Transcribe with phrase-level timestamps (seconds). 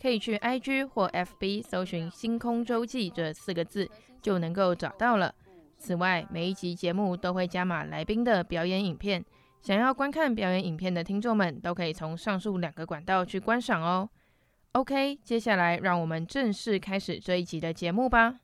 [0.00, 3.88] 可以去 IG 或 FB 搜寻“星空周记”这四个字，
[4.20, 5.34] 就能够找到了。
[5.78, 9.24] 此外，每一集节目都会加码来宾的表演影片，
[9.60, 14.08] 想要观看表演影片的听众们，都可以从上述两个管道去观赏哦。
[14.72, 18.40] OK，接下来让我们正式开始这一集的节目吧。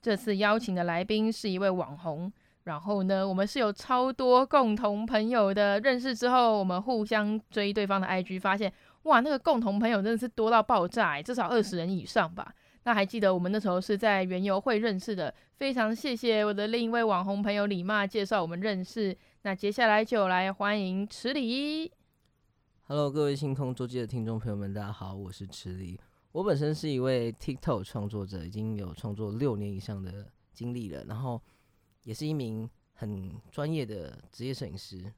[0.00, 2.32] 这次邀请的来宾是一位网红，
[2.64, 5.78] 然后呢，我们是有超多共同朋友的。
[5.80, 8.72] 认识之后，我们互相追对方的 IG，发现。
[9.04, 12.54] 哇，那个共同朋友真的是多到爆炸，至少二十人以上吧。
[12.84, 19.16] 那还记得我们那时候是在园游会认识的，非常谢谢我的另一位网红朋友李骂介绍我们认识。
[19.42, 21.92] 那接下来就来欢迎池里。
[22.86, 25.98] Hello，各位星空周记的听众朋友们，大家好，我是池里。
[26.30, 31.40] 我本身是一位 TikTok 创作者，已经有创作六年以上的经历了，然后
[32.04, 35.12] 也是一名很专业的职业摄影师，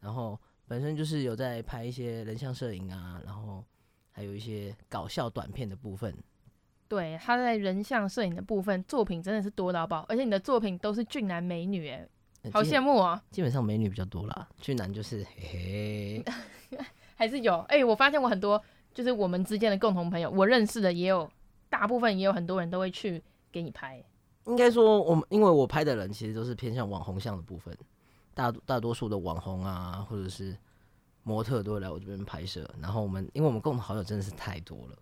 [0.00, 0.38] 然后。
[0.70, 3.64] 本身就是有在拍一些人像摄影啊，然后
[4.12, 6.14] 还有一些搞笑短片的部分。
[6.86, 12.08] 对，他在人像摄影的部分作品真的是多到爆，而且你的作品都是俊男美女，哎，
[12.52, 13.20] 好羡慕啊！
[13.32, 16.24] 基本上美女比较多啦，俊男就是嘿
[16.70, 16.78] 嘿，
[17.16, 18.62] 还是有哎、欸，我发现我很多
[18.94, 21.28] 就是我们之间的共同朋友，我认识的也有，
[21.68, 24.00] 大部分也有很多人都会去给你拍。
[24.46, 27.76] 应该说，我们因为我拍的人其实都是偏向网红像的部分。
[28.34, 30.56] 大大多数的网红啊，或者是
[31.22, 32.68] 模特都会来我这边拍摄。
[32.80, 34.96] 然后我们，因为我们共同好友真的是太多了，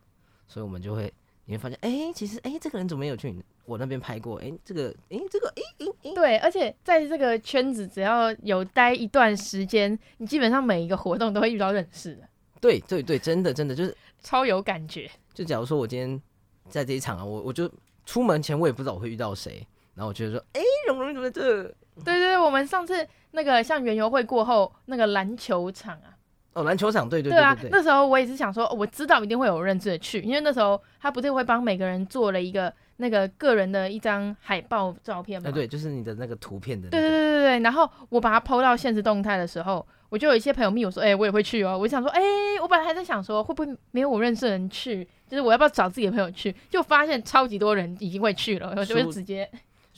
[0.47, 1.13] 所以我们就会
[1.45, 4.39] 你会发现，哎、欸，其实哎、欸，这个人怎么没有去我那边拍过？
[4.39, 6.39] 哎、欸，这个，哎、欸，这个，哎、对。
[6.39, 12.29] 而且在这个圈子，只要有待一段时间，你基本上每一个活动都会遇到认识的。
[12.61, 15.09] 对对对，真的真的就是超有感觉。
[15.33, 16.21] 就假如说我今天
[16.69, 17.71] 在这一场啊，我我就
[18.05, 21.75] 出门前我也不知道我会遇到谁，然后我觉得说，哎、欸，蓉蓉怎么在这？
[22.05, 26.17] 对对对，我们上次那个像园游会过后那个篮球场啊，
[26.55, 35.51] 哦，篮球场，对对对，啊，那时候我也是想说，我知道一定会有认识的去，因为那时候他不是会帮每个人做了一个那个个人的一张海报照片吗？
[35.51, 37.01] 对，就是你的那个图片的、那个。
[37.01, 41.79] 对对对对对，然后我把它 PO 到现实动态的时候，我就有一些朋友密我说，哎、欸，我也会去哦。
[41.79, 49.49] 我想说，哎、欸，我本来还在想说，会不会没有我认识的人去，就是我要不要找自己的朋友去，就发现超级多人已经会去了，我就会直接。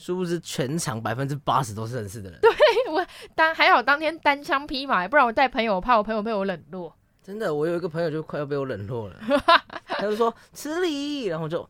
[0.01, 2.39] 殊不知全场百分之八十都是认识的人。
[2.41, 2.49] 对，
[2.91, 6.95] 我当还好当天单枪匹马，不然我带朋友，我怕我朋友被我冷落。
[7.21, 9.15] 真的，我有一个朋友就快要被我冷落了，
[9.85, 11.69] 他就说吃力，然后就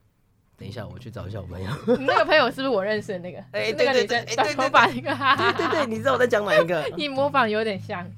[0.58, 1.70] 等一下我去找一下我朋友。
[1.97, 3.40] 你那个朋友是不是我认识的那个？
[3.52, 5.53] 哎、欸，那个女生短头发那个。
[5.53, 6.81] 对对对，你知道我在讲哪一个？
[6.96, 8.09] 你模仿有点像，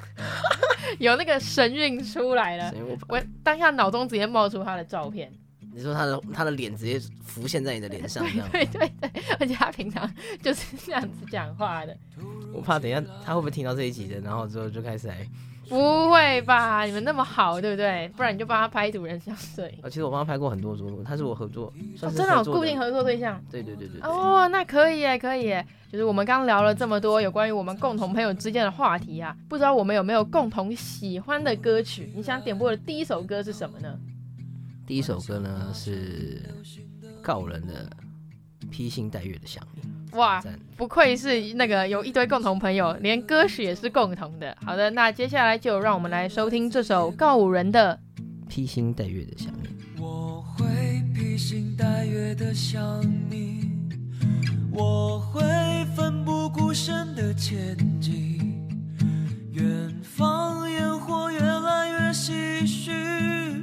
[0.99, 2.71] 有那个神韵出来了。
[3.07, 5.33] 我当下脑中直接冒出他的照片。
[5.73, 10.09] 你说他的他的脸直接浮现在你的脸上，这样对对对，而且他平常
[10.41, 11.97] 就是这样子讲话的。
[12.53, 15.27] 我怕等一下他会不会听到这一集的，然后之后就开始来。
[15.69, 16.83] 不会吧？
[16.83, 18.07] 你们那么好，对不对？
[18.17, 19.75] 不然你就帮他拍一组人像摄影。
[19.85, 23.41] 其实我帮他拍过很多组，他是我合作，哦、真的有固定合作对象。
[23.49, 24.07] 对对对对，对。
[24.07, 25.65] 哦，那可以耶，可以耶。
[25.89, 32.11] 就是我们刚聊了这么多有关于我们共同朋友之间的话题啊，不知道我们有没有共同喜欢的歌曲？
[32.13, 33.97] 你想点播的第一首歌是什么呢？
[34.85, 36.41] 第一首歌呢是
[37.21, 37.89] 告人的
[38.69, 39.81] 《披星戴月的想你》。
[40.17, 40.43] 哇，
[40.75, 44.55] 不愧是那个有一堆共同朋友，连歌曲也是共同的。
[44.61, 47.97] 好的，那接下来就让我们来收听这首告五人的
[48.47, 49.69] 《披星戴月的想你》。
[50.01, 50.65] 我会
[51.15, 53.69] 披星戴月的想你，
[54.71, 55.41] 我会
[55.95, 58.67] 奋不顾身的前进，
[59.51, 63.62] 远方烟火越来越唏嘘。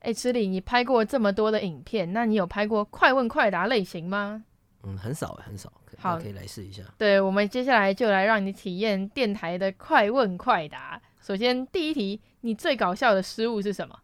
[0.00, 4.44] 哎，池里，你拍过这么多的影片，那你有拍过快问快答类型吗？
[4.82, 5.72] 嗯，很少，很少。
[5.96, 6.82] 好，可以来试一下。
[6.98, 11.00] 对，我们接下来就来让你体验电台的快问快答。
[11.22, 13.98] 首先，第一题，你最搞笑的失误是什么？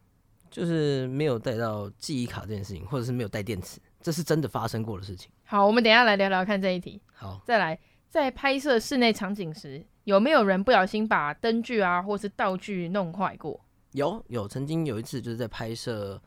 [0.51, 5.31] 就是没有带到记忆卡这件事情，或者是没有带电池，这是真的发生过的事情。
[5.45, 7.01] 好，我们等一下来聊聊看这一题。
[7.15, 7.79] 好，再来，
[8.11, 13.59] 在拍摄室内场景时，有没有人不小心把灯具啊，或是道具弄坏过？
[13.93, 16.21] 有有，曾经有一次就是在拍摄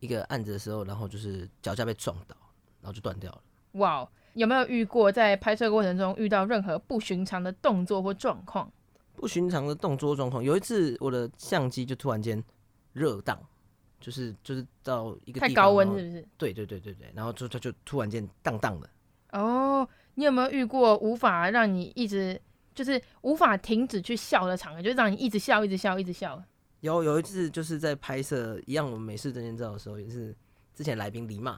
[0.00, 2.36] 一个案子的时候，然后就是脚架被撞倒，
[2.82, 3.40] 然后就断掉了。
[3.72, 8.70] 哇，wow, 有没有遇过在拍摄过程中遇到任何不寻常的动作或状况？
[9.14, 12.44] 不寻常的动作状况，有一次我的相机就突然间
[12.92, 13.40] 热当，
[14.04, 16.28] 就是就是到一个太高温是不是？
[16.36, 18.90] 对对对对对，然后就它就突然间荡荡的。
[19.32, 22.38] 哦，oh, 你有没有遇过无法让你一直
[22.74, 26.38] 就是无法停止去笑的场合，就是让你一直笑一直笑一直笑？
[26.80, 30.36] 有有一次就是在拍摄一样我们美式证件照的时候，也是
[30.74, 31.52] 之前来宾李骂，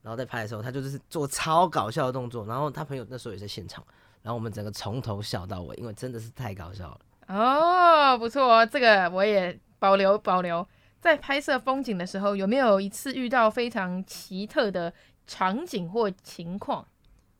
[0.00, 3.84] 然后在拍的时候，他就是做超搞笑的动作，然后他朋友那时候也在现场，
[4.22, 7.00] 然后我们整个从头笑到尾，因为真的是太搞笑了。
[7.34, 10.64] 哦，不错哦，这个我也保留保留。
[11.00, 14.92] 在拍摄风景的时候，有没有一次遇到非常奇特的
[15.26, 16.86] 场景或情况？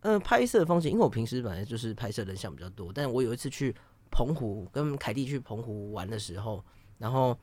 [0.01, 3.75] 嗯、呃，拍摄风景，因为我平时本来就是拍摄人像比较多，但我有一次去
[4.11, 6.65] 澎湖跟凯蒂去澎湖玩的时候。
[7.01, 7.35] 然后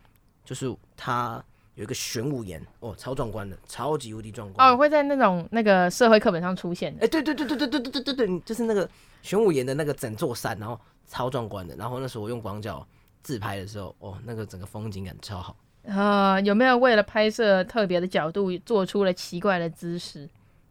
[0.46, 1.44] 就是他
[1.74, 6.96] 有一个玄武岩哦，超壮观的，超级无敌壮观哦，会在那种那个社会课本上出现。
[7.02, 8.88] 哎，对对对对对对对对对对，就是那个
[9.24, 11.76] 玄武岩的那个整座山，然后超壮观的。
[11.76, 12.88] 然后那时候我用广角
[13.24, 15.58] 自拍的时候，哦，那个整个风景感超好。
[15.88, 20.30] 啊、呃，有没有为了拍摄特别的角度，做出了奇怪的姿势？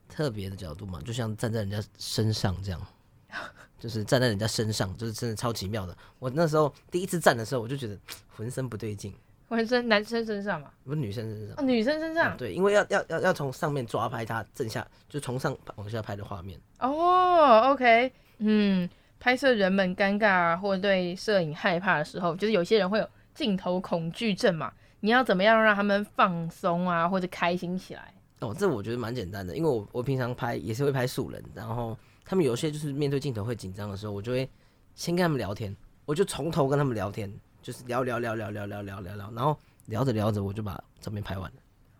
[0.09, 2.81] 特别的角度嘛，就像站在人家身上这样，
[3.79, 5.97] 就是站在人家身上，就是真的超奇妙的。
[6.19, 9.13] 我那时候第一次站的时候，我就觉得浑身不对劲。
[9.49, 10.71] 浑身男生身上嘛？
[10.85, 11.57] 不是女生身上。
[11.57, 12.35] 哦，女生身上。
[12.35, 16.61] 嗯、对，因为要要要要从上面抓拍他正下，就从上往下拍的画面。
[16.81, 18.89] 哦，OK，嗯，
[19.21, 24.73] 拍摄人们尴尬或对摄影害怕的时候，就是有些人会有镜头恐惧症嘛。
[25.00, 28.15] 你要怎么样让他们放松啊，或者开心起来？
[28.41, 34.49] 哦，这我觉得蛮简单的，因为我我平常拍也是会拍素人，然后他们有些就是面对镜头会紧张的时候，我就会
[34.95, 35.75] 先跟他们聊天，
[36.05, 41.57] 我就从头跟他们聊天，就是聊聊聊聊聊聊聊聊聊，然后聊着聊着我就把照片拍完了，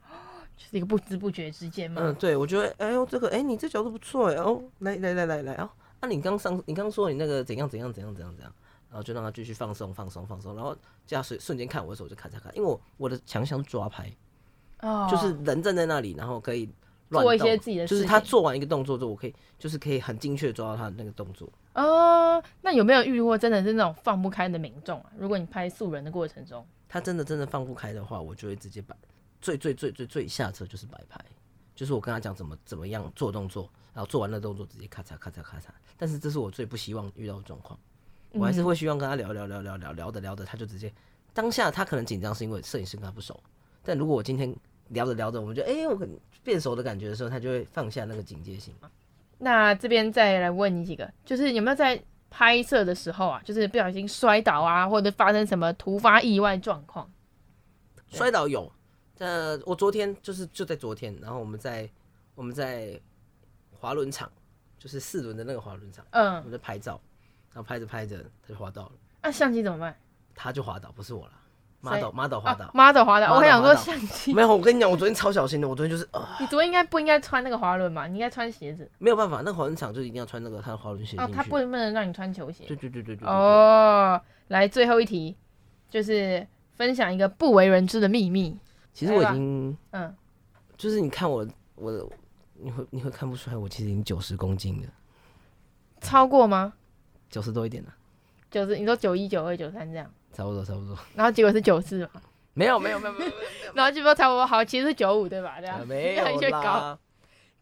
[0.57, 2.03] 就是一个不知不觉之间嘛。
[2.05, 8.53] 嗯，对，我觉得哎呦这个哎你这角度不错哎哦，来来来来来哦，啊你刚上你刚说你那个怎样怎样怎样怎样怎样。
[8.97, 10.75] 然后就让他继续放松放松放松，然后
[11.07, 14.11] 这样瞬瞬间看我的时候就咔嚓咔，因为我我的强项抓拍，
[14.81, 16.67] 哦，就是人站在那里，然后可以
[17.11, 21.47] 做一些自己的事，就是他做完一个动作之后，我可以就是可以很精确抓到他的那个动作。
[21.75, 25.13] 哦，那有没有遇过真的是那种放不开的民众啊？
[25.19, 28.97] 如果你拍素人的过程中，他真的真的放不开的话，我就会直接摆
[29.43, 31.23] 最最最最最下策就是摆拍，
[31.75, 35.65] 就是我跟他讲怎么怎么样做动作，然后做完了动作直接咔嚓咔嚓咔嚓。
[35.99, 37.79] 但是这是我最不希望遇到的状况。
[38.39, 40.93] 我还是会希望跟他聊聊聊聊聊聊的聊的，他就直接
[41.33, 43.39] 当下他可能紧张是因为摄影师跟他不熟，
[43.83, 44.55] 但如果我今天
[44.89, 48.91] 聊着聊着，我们就哎、欸、我可能变熟的感觉的时候，他就会放下那个警戒心嘛。
[49.39, 57.11] 那这边再来问你几个，就是有没有在拍摄的时候啊，就是不小心摔倒啊，或者发生什么突发意外状况？
[58.09, 58.73] 摔倒有，
[59.19, 61.89] 呃，我昨天就是就在昨天，然后我们在
[62.35, 62.99] 我们在
[63.73, 64.31] 滑轮场，
[64.79, 67.01] 就是四轮的那个滑轮场，嗯，我们在拍照。
[67.57, 68.93] 然后拍着拍着，他就滑倒了。
[69.23, 69.97] 那、啊、相机怎么办？
[70.35, 71.33] 他就滑倒，不是我了。
[71.81, 73.33] model，model 滑倒，model 滑倒。
[73.33, 74.35] 我还想说相机。
[74.35, 75.67] 没有，我跟你讲，我昨天超小心的。
[75.67, 76.37] 我昨天就是啊。
[76.39, 78.07] 你昨天应该不应该穿那个滑轮嘛？
[78.07, 78.91] 你应该穿鞋子。
[78.99, 81.17] 没有办法，那个滑轮场就一定要穿那个他的滑轮鞋。
[81.17, 82.65] 哦，他不能不能让你穿球鞋。
[82.67, 83.27] 对对对对对。
[83.27, 85.35] 哦，来最后一题，
[85.89, 88.55] 就是分享一个不为人知的秘密。
[88.93, 90.15] 其实我已经，嗯，
[90.77, 91.47] 就是你看我，
[91.77, 92.11] 我，
[92.55, 94.89] 你会你会看不出来，我其实已经九十公斤了。
[96.03, 96.75] 超过吗？
[97.31, 97.93] 九十多一点呢，
[98.51, 100.97] 九十，你说九一、九二、九三这样，差不多，差不多。
[101.15, 102.11] 然后结果是九四嘛？
[102.55, 103.33] 没有，没有，没有，没有，
[103.75, 105.61] 然后就说差不多好，其实是九五对吧？
[105.61, 106.99] 这样，没有啦。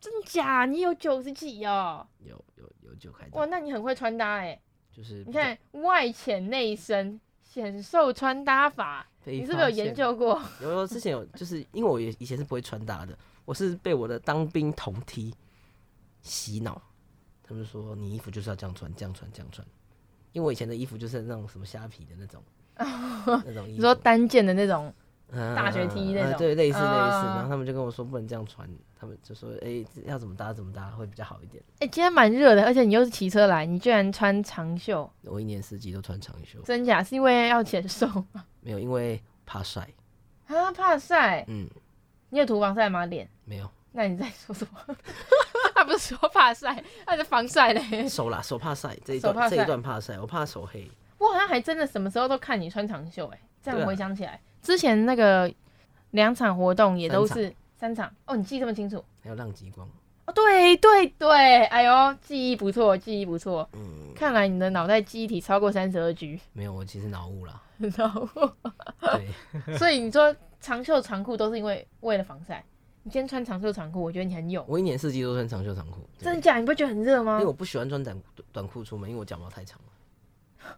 [0.00, 0.66] 真假？
[0.66, 2.06] 你有九十几哦？
[2.20, 3.26] 有有有九开。
[3.32, 4.60] 哇，那你很会穿搭哎。
[4.92, 10.40] 就是你看外浅内深，显瘦穿搭法，你是不是有研究过？
[10.60, 15.34] 有有，之前有，就是因为我也以前是不会穿搭的，我是被我的当兵同梯
[16.22, 16.80] 洗脑。
[17.46, 19.66] 他们说你衣服就是要这样穿，这样穿，这样穿。
[20.32, 22.42] 因为我以前的衣服就是那种什么虾皮的那种，
[22.76, 23.76] 那种衣服。
[23.76, 24.92] 你说单件的那种
[25.54, 26.86] 大学 T 那种，啊啊、对，类似类似。
[26.88, 31.62] 然后他们就跟我说不能这样穿，他们就说哎、欸，要怎么搭怎么搭会比较好一点。
[31.74, 35.08] 哎、欸，今天蛮热的，而且你又是骑车来，你居然穿长袖。
[35.22, 36.60] 我一年四季都穿长袖。
[36.62, 37.02] 真假？
[37.02, 38.44] 是因为要显瘦吗？
[38.60, 39.88] 没有，因为怕晒。
[40.46, 41.44] 啊，怕晒？
[41.46, 41.68] 嗯。
[42.30, 43.06] 你有涂防晒吗？
[43.06, 43.28] 脸？
[43.44, 43.70] 没有。
[43.92, 44.80] 那你在说什么？
[45.84, 48.08] 他不是说怕晒，他是防晒嘞。
[48.08, 50.90] 手啦，手怕晒，这一段这一段怕晒，我怕手黑。
[51.18, 55.52] 我好像还真的什么时候都看你穿长袖哎，这样回想起来，啊、之前那个
[56.12, 59.04] 两场活动也都是三场，三场哦，你记这么清楚？
[59.22, 59.86] 还有浪极光
[60.24, 63.68] 哦，对对对，哎呦，记忆不错，记忆不错。
[63.74, 66.40] 嗯，看来你的脑袋记忆体超过三十二 G。
[66.54, 67.62] 没有，我其实脑雾了。
[67.98, 68.50] 脑雾。
[69.00, 69.76] 对。
[69.76, 72.64] 所以你说长袖长裤都是因为为了防晒？
[73.06, 74.64] 你今天穿长袖长裤，我觉得你很勇。
[74.66, 76.00] 我一年四季都穿长袖长裤。
[76.18, 76.60] 真的假的？
[76.60, 77.34] 你不觉得很热吗？
[77.34, 78.18] 因为我不喜欢穿短
[78.50, 80.76] 短裤出门，因为我脚毛太长了。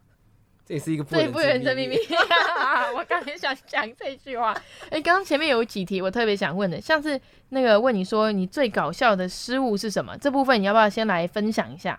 [0.67, 1.97] 这也是一个最不人的秘密。
[2.97, 4.53] 我刚才想讲这句话。
[4.87, 10.19] 哎、欸，刚刚前面有几题我特别想问的，像是那个问你说你最搞笑的失误是什么？
[10.19, 11.97] 这部分你要不要先来分享一下？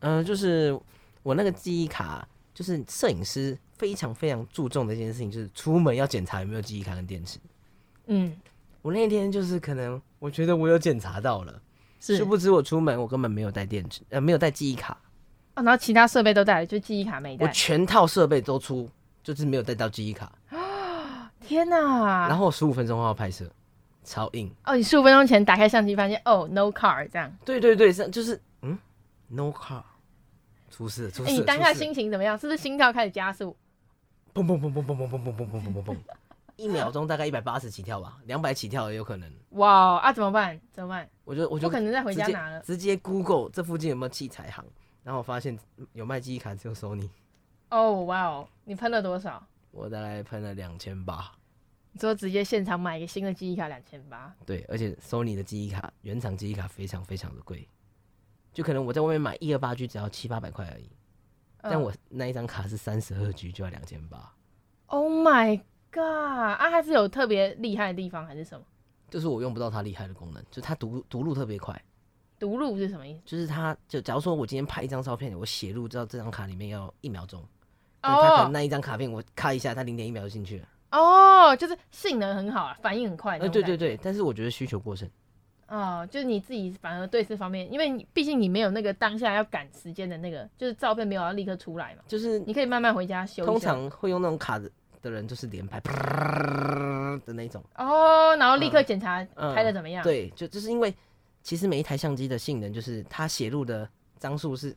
[0.00, 0.78] 嗯、呃，就是
[1.22, 7.38] 我那个记忆卡，就是摄影师非常非常注重的一件事情，就是出门要检查有没有记忆卡跟电池。
[8.08, 8.36] 嗯。
[8.82, 11.60] 我那天就是可能，我觉得我有检查到了，
[12.00, 14.96] 是殊不知我出门我根本没有带电池，呃，没有带记忆卡，
[15.54, 17.46] 啊，然后其他设备都带了，就记忆卡没带。
[17.46, 18.88] 我全套设备都出，
[19.22, 20.32] 就是没有带到记忆卡。
[20.50, 22.28] 啊，天哪！
[22.28, 23.50] 然后十五分钟后要拍摄，
[24.04, 24.50] 超硬。
[24.64, 27.30] 哦，你十五分钟前打开相机发现，哦，no car 这样。
[27.44, 28.78] 对对对，是就是嗯
[29.28, 29.82] ，no car，
[30.70, 31.32] 出事出事。
[31.32, 32.38] 你当下心情怎么样？
[32.38, 33.56] 是不是心跳开始加速？
[34.32, 35.96] 砰砰砰砰砰砰砰砰砰砰砰砰砰。
[36.58, 39.32] 一秒钟大概一百八十起跳吧，两百起跳也有可能。
[39.50, 40.60] 哇啊，怎么办？
[40.72, 41.08] 怎么办？
[41.24, 42.60] 我就我就不可能再回家拿了。
[42.62, 44.64] 直接 Google 这附近有没有器材行，
[45.04, 45.56] 然后我发现
[45.92, 47.08] 有卖记忆卡，只有 Sony。
[47.70, 49.46] 哦，哇哦，你喷了多少？
[49.70, 51.32] 我大概喷了两千八。
[51.92, 54.34] 你说直接现场买一个新的记忆卡两千八？
[54.44, 57.68] 对，而且 Sony 的记忆卡原厂记忆卡非常非常的贵，
[58.52, 60.90] 就可能我在外面买一二八 G 只要七八百块而已，
[61.62, 64.32] 嗯、但我那一张卡是三十二 G 就要两千八。
[64.86, 65.60] Oh my
[65.92, 66.02] god！
[66.02, 68.64] 啊，它是有特别厉害的地方还是什么？
[69.10, 71.80] 就是我用不到它厉害的功能，就是它读读入特别快。
[72.38, 73.20] 读入是什么意思？
[73.24, 77.42] 就是它就假如说我今天拍一张照片，我写入到这张卡里面要一秒钟，
[78.00, 80.68] 但它可能那一张卡片我咔一下，它零点一秒就进去了。
[80.92, 83.38] 哦，就是性能很好啊，反应很快。
[83.38, 85.08] 呃，对对对，但是我觉得需求过剩。
[85.66, 92.02] 哦，就是你自己反而对这方面，因为毕竟你没有那个当下要赶时间的那个，就是照片没有要立刻出来嘛。
[92.06, 93.44] 就是你可以慢慢回家修。
[93.44, 94.70] 通常会用那种卡的
[95.08, 97.64] 的人，就是连拍的那种。
[97.76, 100.02] 哦，然后立刻检查拍的怎么样？
[100.02, 100.06] 嗯嗯。
[100.06, 100.94] 对，就就是因为
[101.42, 104.76] 其实每一台相机的性能，就是它写入的张数是。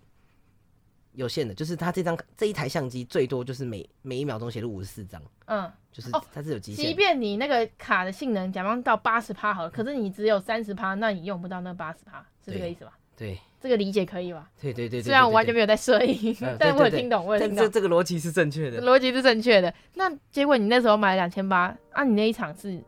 [1.13, 6.86] 有限的，就是它这张这一台相机最多就是每每一秒钟写入五十四张，嗯，就是它是有极限。
[6.86, 12.98] 即便你那个卡的性能假装到八十趴好了，可是你只有三十趴，那你用不到那八十趴，是这个意思吧？
[13.17, 14.50] 对，这个理解可以吧？
[14.60, 17.58] 对对对，虽然我完全没有在摄影， 但我有听懂，我有听懂。
[17.58, 19.71] 这这个逻辑是正确的，逻辑是正确的。
[19.93, 22.82] 那结果你那时候买两千八，啊，你那一场是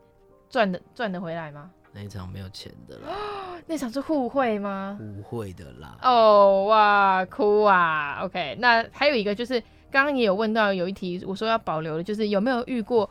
[0.50, 1.70] 赚的赚得回来吗？
[1.92, 3.14] 那一场没有钱的啦。
[3.66, 4.98] 那场是互惠吗？
[5.00, 5.96] 互惠的啦。
[6.02, 9.60] 哦、oh, 哇，哭啊！OK，那还有一个就是
[9.92, 13.08] 刚刚也有问到有一题，我说要保留的，就是有没有遇过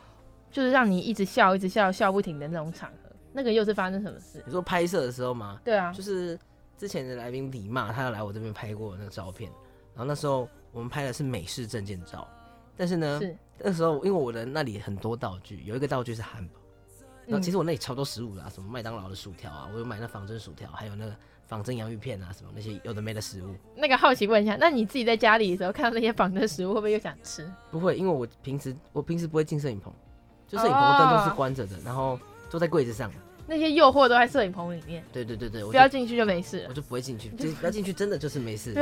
[0.50, 3.10] 就是让你一直笑、一直笑、笑不停的那种场合？
[3.32, 4.42] 那个又是发生什么事？
[4.44, 5.58] 你说拍摄的时候吗？
[5.64, 6.38] 对啊，就是
[6.76, 9.50] 之前的来宾李骂，他要来我这边拍过那个照片，
[9.94, 12.28] 然后那时候我们拍的是美式证件照，
[12.76, 16.60] 但是呢，是那时候因为我的那里很多道具，有一个道具是汉堡。
[17.26, 23.54] 那其实我那里超多食物啦，什么麦当劳的薯条啊，我有买那仿真薯条，还有那个仿真洋芋片啊，什么那些有的没的食物。
[23.74, 27.50] 那个好奇问一下，那你自己在家里的时候看到那些仿真食物，会不会又想吃？
[27.70, 29.90] 不会，因为我平时我平时不会进摄影棚，
[30.46, 33.10] 就摄影棚的灯都是关着的，然后坐在柜子上。
[33.46, 35.04] 那些诱惑都在摄影棚里面。
[35.12, 36.64] 对对对对，不要进去就没事。
[36.68, 38.72] 我就不会进去， 就不要进去，真的就是没事。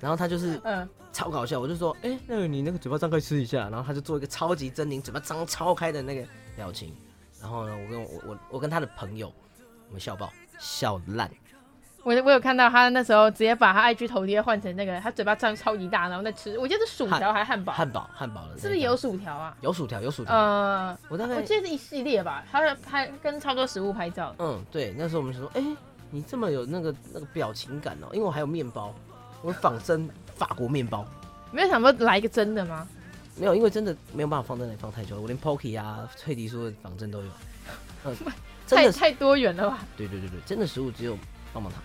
[0.00, 6.94] 然后他就是嗯，超搞笑，我就说，哎，那个你那个嘴巴张开吃一下，然后他就做一个超级狰狞，嘴巴张超开的那个表情。
[7.40, 9.32] 然后呢，我跟我我我跟他的朋友，
[9.88, 11.30] 我们笑爆笑烂。
[12.06, 16.56] 我我有看到他那时候直接把他 IG 头贴换成那个，他嘴巴张超级大，然后在吃。
[16.56, 17.72] 我记得是薯条还是汉堡？
[17.72, 18.56] 汉堡汉堡的。
[18.56, 19.56] 是不是有薯条啊？
[19.60, 20.32] 有薯条有薯条。
[20.32, 24.32] 呃，我大概我记得是一系列吧，他拍跟超多食物拍照。
[24.38, 25.76] 嗯，对，那时候我们就说，哎，
[26.10, 28.94] 你这么有那个那个表情感哦，因为我还有面包，
[29.42, 31.04] 我仿真法国面包。
[31.50, 32.86] 没有想过来一个真的吗？
[33.34, 35.20] 没有，因为真的没有办法放在那里放太久。
[35.20, 37.28] 我连 Pocky 啊、脆迪酥的仿真都有。
[38.04, 38.14] 嗯，
[38.70, 39.80] 太太多元了吧？
[39.96, 41.18] 对对对对，真的食物只有
[41.52, 41.82] 棒棒糖。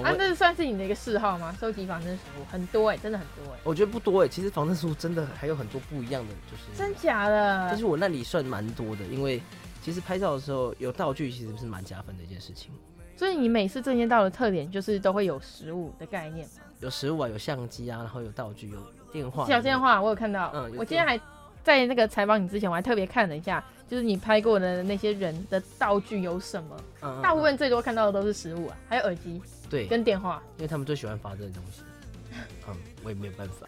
[0.00, 1.54] 啊，那算是你的一个嗜好吗？
[1.60, 3.58] 收集仿真食物很多哎，真的很多哎。
[3.64, 7.66] 我觉得不多哎，其实仿真食物真的还有很多不一样的，就是真假的。
[7.68, 9.42] 但是我那里算蛮多的，因为
[9.82, 12.72] 其实拍照的时候有道具，其实是蛮加分的一件事情。
[13.14, 16.62] 所以你每次证件照的特点就是都会有食物的概念吗？
[16.80, 18.78] 有食物啊，有相机啊，然后有道具，有
[19.12, 19.46] 电话。
[19.46, 21.20] 小电话我有看到，嗯，我今天还
[21.62, 26.76] 在那个采访你之前，我还特别看了一下，就是你拍过的那些人的道具有什么？
[27.02, 29.40] 嗯，嗯，大部分最多看到的都是食物啊，还有耳机，
[29.72, 31.82] 对，跟电话，因为他们最喜欢发这种东西。
[32.68, 33.66] 嗯，我也没有办法。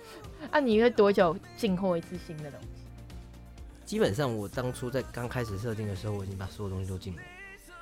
[0.52, 2.68] 啊，你会多久进货一次新的东西？
[3.86, 7.22] 基本上我当初在刚开始设定的时候，我已经把所有东西都进了，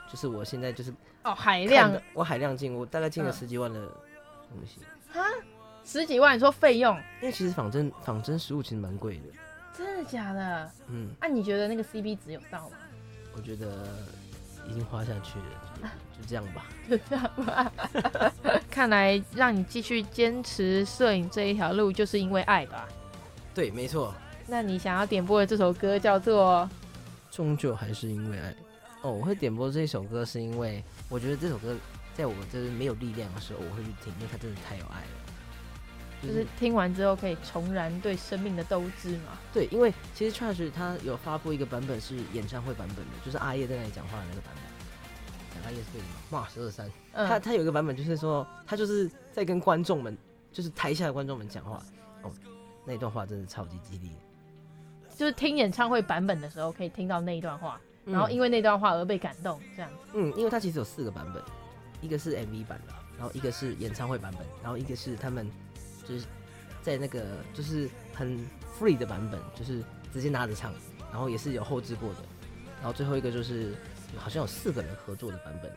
[0.09, 4.81] 就是我现在就是哦海量，我海量进，我大概进了十几万的东西。
[5.19, 5.43] 啊、嗯，
[5.85, 6.37] 十几万？
[6.37, 6.97] 你说费用？
[7.21, 9.23] 因为其实仿真仿真食物其实蛮贵的。
[9.77, 10.71] 真的假的？
[10.87, 11.11] 嗯。
[11.21, 12.77] 那、啊、你觉得那个 CP 值有到吗？
[13.37, 13.89] 我觉得
[14.69, 16.67] 已经花下去了，就，就这样吧。
[16.89, 17.73] 就这样吧。
[18.71, 22.89] 看来让你继续坚持摄影这一条路，就是因为爱吧？
[23.55, 24.15] 对，没错。
[24.47, 26.69] 那你想要点播的这首歌叫做
[27.35, 28.51] 《终究还是因为爱》。
[29.03, 31.75] 哦，我会点播这首歌，是因为我觉得这首歌
[32.15, 35.24] 在我就是没有力量的时候，我会去听，因为它真的太有爱了。
[36.27, 39.39] 就是听完之后可以重燃对生命的斗志嘛？
[39.53, 44.65] 对，因为其实 Trash 他有发布一个版本是演唱会版本的，就是阿叶在那里讲话的那个版本。
[45.55, 46.15] 讲阿叶是对的吗？
[46.31, 50.17] 哇，十二三，他他有一个版本就是说他就是在跟观众们，
[50.53, 51.83] 就是台下的观众们讲话。
[52.23, 52.33] 哦，
[52.85, 54.11] 那一段话真的超级激励。
[55.17, 59.97] 就是听演唱会版本的时候可以听到那一段话，然后因为那段话而被感动，这样子。
[60.15, 61.43] 嗯，因为他其实有四个版本，
[62.01, 65.49] 一个是 MV 版的，然后一个是演唱会版本，然后一个是他们。
[66.09, 66.25] 就是
[66.83, 68.39] 在那个就是很
[68.79, 70.73] free 的版本，就是直接拿着唱，
[71.11, 72.17] 然后也是有后置过的，
[72.79, 73.75] 然后最后一个就是
[74.17, 75.73] 好像有四个人合作的版本。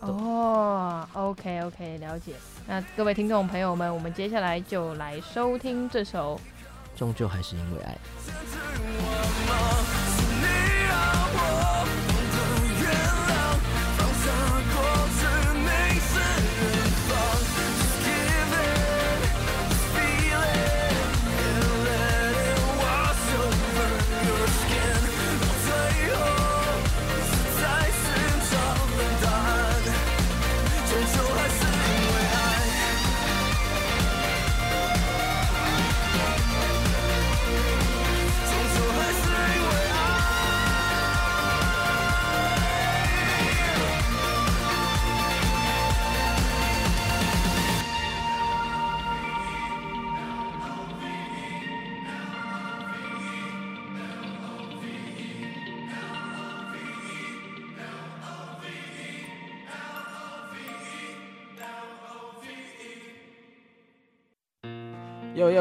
[0.00, 2.34] 哦，OK OK，了解。
[2.66, 6.40] 那各位听众朋友们，我们接下来就来收听这首
[6.98, 7.96] 《终究还是因为爱》。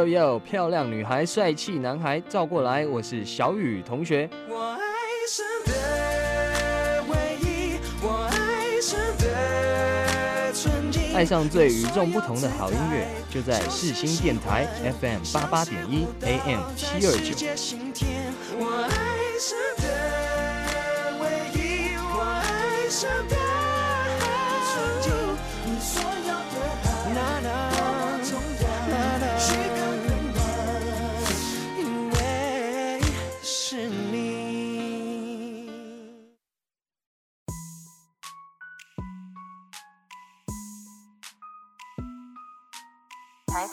[0.01, 0.39] 呦呦呦！
[0.39, 2.87] 漂亮女孩，帅气男孩，照过来！
[2.87, 4.27] 我是小雨同学。
[4.49, 4.79] 我爱
[5.27, 14.65] 上的唯一，我爱上的纯净，爱上最与众不同的好音乐，就在世新电台
[14.99, 17.35] FM 八八点一 AM 七二九。
[17.35, 17.55] 抬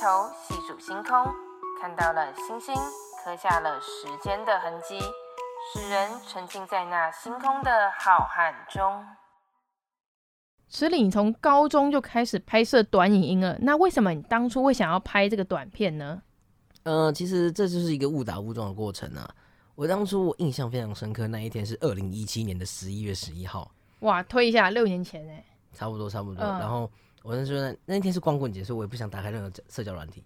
[0.09, 1.13] 头细数星空，
[1.79, 2.75] 看到了星星，
[3.23, 4.99] 刻下了时间的痕迹，
[5.71, 9.05] 使人沉浸在那星空的浩瀚中。
[10.71, 16.23] 池里，你从高中就开始拍摄短影音了，那为什么你当初会想要拍这个短片呢？
[16.85, 19.29] 呃，其实这就是一个误打误撞的过程啊。
[19.75, 23.71] 我当初我印象非常深刻，那一天是二零一七年的十一月十一号。
[23.99, 25.45] 哇，推一下六年前哎，
[25.75, 26.91] 差不多差不多，嗯、然后。
[27.29, 30.25] 我那时候那那天是光棍节，所以我也不想打开任何社交软体，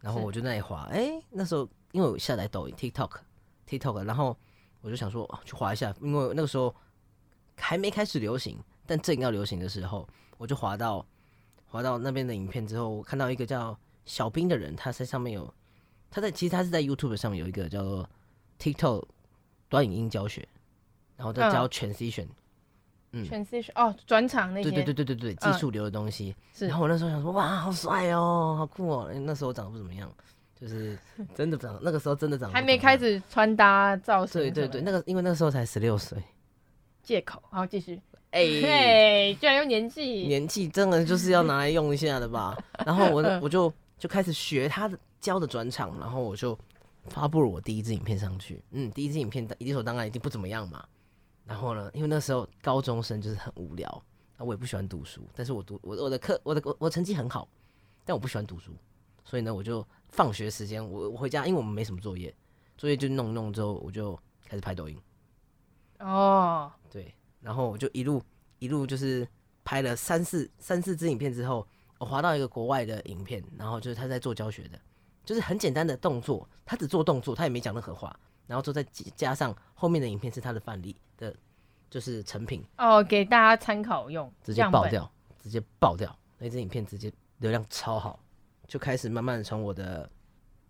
[0.00, 4.36] 然后我就那里滑，哎、欸，那时候因为我下载抖音 TikTok，TikTok，然后
[4.80, 6.74] 我就想说去滑一下，因为那个时候
[7.56, 11.06] 还没开始流行，但正要流行的时候，我就滑到
[11.66, 15.54] 滑到那边的影片之后，我看到一个叫小兵的人，他在上面有
[16.10, 18.10] 他在其实他是在 YouTube 上面有一个叫做
[18.58, 19.04] TikTok
[19.68, 20.48] 短影音教学，
[21.16, 22.24] 然后再教 Transition。
[22.24, 22.34] 嗯
[23.22, 26.34] transition 哦，转场那些，对对对对对对，技术流的东西。
[26.52, 26.66] 是。
[26.66, 29.10] 然后我那时候想说，哇，好帅哦，好酷哦。
[29.22, 30.10] 那时候我长得不怎么样，
[30.58, 30.98] 就是
[31.34, 32.54] 真的长，那个时候真的长得。
[32.54, 34.40] 还没开始穿搭造型。
[34.40, 36.18] 对对对，那个因为那个时候才十六岁。
[37.02, 38.00] 借口，好继续。
[38.30, 40.26] 哎，嘿，居然用年纪。
[40.26, 42.56] 年纪真的就是要拿来用一下的吧？
[42.84, 46.58] 然后我我就就开始学他的教的转场，然后我就
[47.06, 48.60] 发布了我第一支影片上去。
[48.72, 50.84] 嗯，第一支影片理所当然一定不怎么样嘛。
[51.44, 54.04] 然后呢，因为那时候高中生就是很无聊，
[54.38, 57.46] 那我也不喜欢读书，但是我读我我的课我的我我成绩很好，
[58.04, 58.72] 但我不喜欢读书，
[59.24, 62.34] 所以呢，我就放学时间我我回家，因为我们没什么作业，
[62.78, 64.98] 作业就弄弄之后，我就开始拍抖音。
[65.98, 68.22] 哦，对，然后我就一路
[68.58, 69.26] 一路就是
[69.64, 71.66] 拍了三四三四支影片之后，
[71.98, 74.80] 我滑到一个国外的影片，然后就是他在做教学的，
[75.24, 78.18] 就是很简单的动作，他只做动作，他也没讲任何话。
[78.46, 78.82] 然后就再
[79.16, 81.34] 加上后面的影片是他的范例的，
[81.88, 88.18] 就是成品哦，给大家参考用，直接爆掉，直接爆掉，那支影片直接流量超好，
[88.66, 90.10] 就开始慢慢的从我的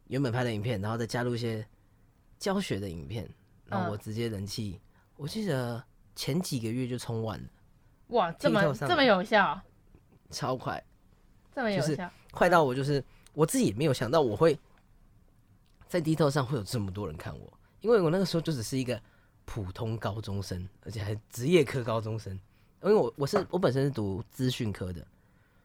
[0.09, 1.67] 原本拍的影片，然后再加入一些
[2.39, 3.29] 教学的影片，
[3.67, 5.83] 然后我直接人气，嗯、我记得
[6.15, 7.49] 前几个月就冲万了，
[8.09, 9.61] 哇，这么这么有效，
[10.31, 10.83] 超快，
[11.55, 14.59] 这么有效，就是、快到我就是我自己也没有想到我会
[15.89, 17.53] 在 TikTok 上会有这么多人看我。
[17.85, 18.99] 因为我那个时候就只是一个
[19.45, 22.33] 普通高中生，而且还职业科高中生。
[22.83, 25.07] 因为我我是我本身是读资讯科的，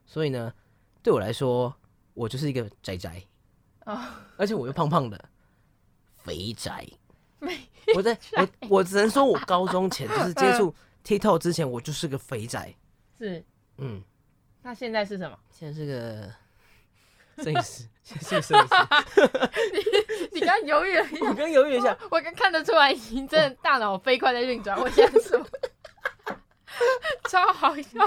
[0.05, 0.53] 所以呢，
[1.01, 1.73] 对我来说，
[2.13, 3.23] 我就是一个宅宅
[3.85, 5.29] 啊， 而且我又胖胖的，
[6.17, 6.85] 肥宅。
[7.95, 12.75] 我在我我只能说我高中前就是接触 TikTok 之前，我就是个肥宅。
[13.17, 13.41] 是，
[13.77, 14.03] 嗯，
[14.61, 15.39] 那现在是什么？
[15.49, 16.29] 现在是个。
[17.43, 18.75] 摄影师，谢谢摄影师。
[20.31, 24.79] 你你刚犹豫了一下，我刚犹豫一下，我刚看得出来，你真的大脑飞快在运转。
[24.79, 25.45] 我现在说，
[27.29, 27.99] 超好笑。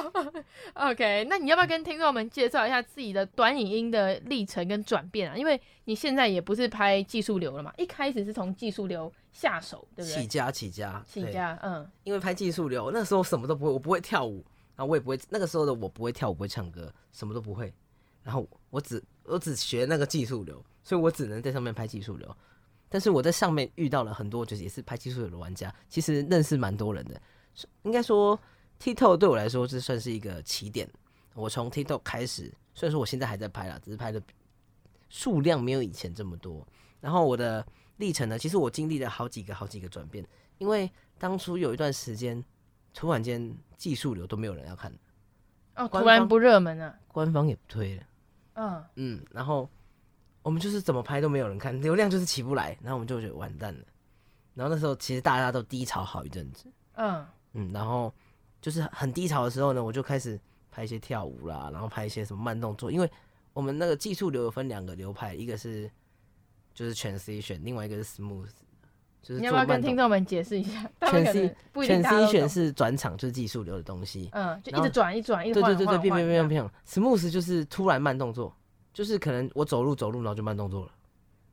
[0.74, 5.36] OK，那你要不要跟听众们介绍一下自己的短影音的历程跟转变啊？
[5.36, 10.22] 因为你现在也不是拍技术流了嘛，一开始是从技术流下手，对不对？
[10.22, 11.88] 起家起家起家，嗯。
[12.04, 17.72] 因为拍技术流，那时候什么都不会，我不会跳舞，然后我也不会，那个时候的我不会跳舞，不会唱歌，什么都不会。
[18.22, 22.36] 然后我只我只学那个技术流，所以我只能在上面拍技术流。
[22.88, 27.20] 但是我在上面遇到了很多，就是也是拍技术流的玩家，其实认识蛮多人的。
[27.84, 28.38] 应该说
[28.78, 30.88] ，TikTok 对我来说这算是一个起点。
[31.34, 34.22] 我从 TikTok 开始，虽然说我现在还在拍啦，只是拍的
[35.08, 36.66] 数量没有以前这么多。
[37.00, 40.22] 然后我的历程呢，其实我经历了好几个好几个转变，
[40.58, 42.44] 因为当初有一段时间，
[42.92, 44.92] 突然间技术流都没有人要看。
[45.76, 48.02] 哦，突然不热门了，官方也不推了。
[48.54, 49.68] 嗯嗯，然后
[50.42, 53.84] 我们就是怎么拍都没有人看，流量就是起不来，然后我们就觉得完蛋了。
[54.54, 58.12] 然后那时候其实大家都低潮好一阵子，嗯嗯，然后
[58.60, 60.38] 就是很低潮的时候呢，我就开始
[60.70, 63.10] 拍一些跳舞啦，然后拍一些什么慢动作，因为
[63.52, 65.90] 我们那个技术流有分两个流派，一个是
[66.74, 68.50] 就是 transition，另外一个是 smooth。
[69.22, 70.90] 就是你要不要跟听众们解释一下？
[71.74, 74.28] transition 是转场，就是技术流的东西。
[74.32, 76.70] 嗯，就一直转，一转，一直对对对对，变变变变。
[76.86, 78.52] smooth 就是突然慢动作，
[78.92, 80.92] 就是可能我走路走路，然后就慢动作了。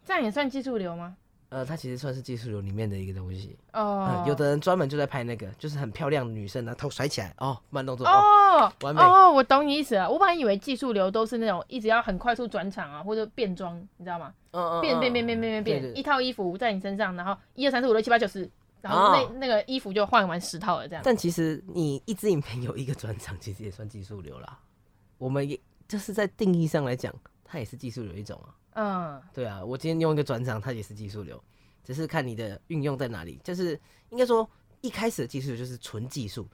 [0.03, 1.15] 这样也算技术流吗？
[1.49, 3.57] 呃，它其实算是技术流里面的一个东西。
[3.73, 4.23] 哦。
[4.27, 8.07] 有的人专门就在拍那个，就是很漂亮的女生，然后头甩起来，哦，慢动作。
[8.07, 9.01] 哦，完美。
[9.01, 10.09] 哦，我懂你意思了。
[10.09, 14.33] 我本来以为技术流都是那种一直要很快速转场啊，或者变装，你知道吗？
[14.81, 18.49] 变变变变变变变，一套衣服在你身上，然后一二三四五六七八九十，
[18.81, 21.01] 然后那那个衣服就换完十套了这样。
[21.05, 24.59] 但其实你一支影片有一个转场，其实也算技术流啦。
[25.17, 28.49] 我们也就是在定义上来讲，它也是技术流一种啊。
[28.81, 31.43] 嗯，对啊，我今天用一个转场，它也是技术流，
[31.83, 33.37] 只是看你的运用在哪里。
[33.43, 33.77] 就是
[34.09, 36.47] 应该说一开始的技术就是纯技术，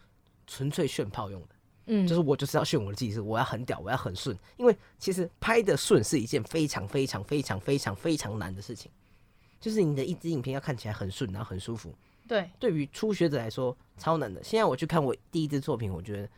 [0.48, 1.50] 纯粹炫炮用的。
[1.86, 4.36] 嗯，就是我就是要炫我的技术，我要很屌，我要很顺。
[4.58, 8.92] 因为其实拍的顺是一件非常非常非常非常非常难的事情。
[9.62, 11.94] 就是你的一支影片要看起来很顺，然后很舒服。
[12.28, 14.44] 对，对于初学者来说超难的。
[14.44, 16.30] 现在我去看我第一支作品，我觉得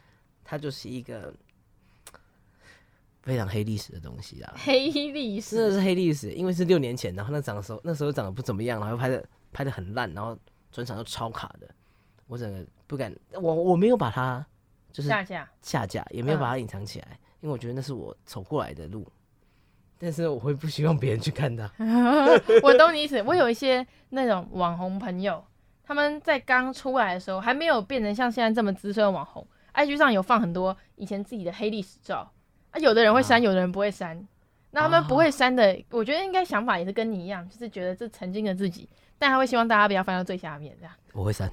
[0.43, 1.33] 它就是一个
[3.27, 4.53] 非常黑历史的东西啦。
[4.63, 10.37] 黑历史，真的是黑历史，因为是六年前，然后那长的时候，那时候长得不怎么样，然后拍的拍的很烂，然后
[10.71, 11.67] 转场又超卡的，
[12.27, 14.45] 我整个不敢，我我没有把它。
[14.89, 19.05] 就是下架，下架也没有把它隐藏起来，嗯、因为我觉得那是我走过来的路，
[19.99, 21.69] 但是我会不希望别人去看它。
[22.63, 25.43] 我懂你意思，我有一些那种网红朋友，
[25.83, 32.31] 他们在刚出来的时候还没有变成像现在这么资深的网红，IG 上有放很多以前自己的黑历史照
[32.77, 34.25] 啊，有的人会删，啊、有的人不会删。
[34.71, 38.87] 那他们不会删的，啊、我觉得应该想法也是跟你一样，就是觉得这曾经的自己，
[39.17, 40.93] 但他会希望大家不要翻到最下面这样。
[41.13, 41.51] 我会删。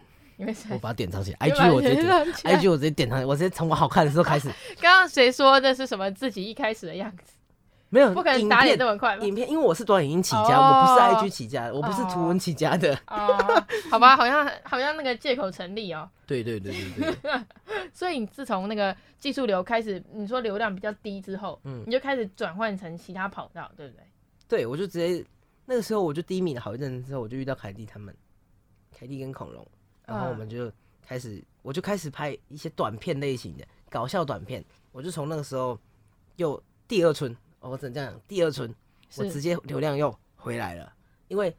[0.68, 4.48] 我把它点上去，IG 我直接点，IG 我直接点上去，我直接从我好看的时候开始。
[4.82, 7.33] 刚刚谁说这是什么自己一开始的样子？
[7.94, 9.16] 没有，不可能打脸这么快。
[9.18, 12.92] 影片，因为我是短影音起家，我不是 IG 起家的，我不是图文起家的。
[13.06, 13.36] 哦，
[13.88, 16.10] 好吧，好像好像那个借口成立哦。
[16.26, 17.40] 对对对对对。
[17.94, 24.02] 所以你自从那个技术流开始，你说流量比较低之后，嗯，你就开始转换成其他跑道，对不对？
[24.48, 25.24] 对，我就直接
[25.64, 28.12] 那个时候我就低迷了好一阵子之后，我就遇到凯蒂他们，
[28.98, 29.64] 凯蒂跟恐龙，
[30.04, 30.70] 然后我们就。
[31.06, 34.64] 开始，我就开始拍一些短片类型的搞笑短片。
[34.90, 35.78] 我就从那个时候
[36.36, 37.36] 又第二春，
[37.70, 38.74] 我只能这样讲，第二春，
[39.16, 40.92] 我直接流量又回来了。
[41.28, 41.56] 因为，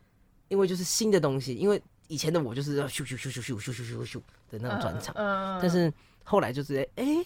[0.48, 1.56] 因为就是新的东西。
[1.56, 5.16] 因为以前的我就是要咻咻咻咻咻咻咻咻咻的那种转场，
[5.60, 5.92] 但是
[6.24, 7.26] 后来就直接，哎，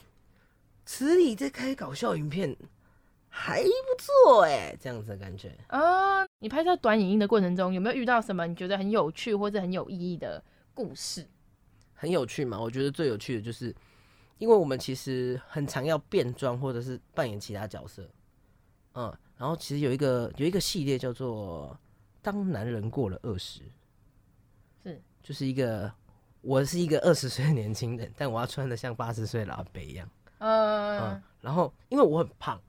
[0.85, 2.55] 池里在开搞笑影片，
[3.27, 5.55] 还不错哎，这样子的感觉。
[5.67, 10.41] 啊，你拍摄短影音的过程中，有没有遇到什么你觉得很有趣或者很有意义的
[10.73, 11.27] 故事？
[11.93, 12.57] 很有趣嘛？
[12.57, 13.75] 我觉得最有趣的就是，
[14.37, 18.09] 因为我们其实很常要变装或者是扮演其他角色，
[18.99, 21.71] 嗯，然后其实有一个有一个系列叫做
[22.21, 23.62] 《当男人过了二十》，
[24.83, 25.89] 是就是一个
[26.41, 30.09] 我是一个二十岁的年轻人，但我要穿的像八十岁的老伯一样，
[30.39, 32.59] 嗯，嗯，然后因为我很胖，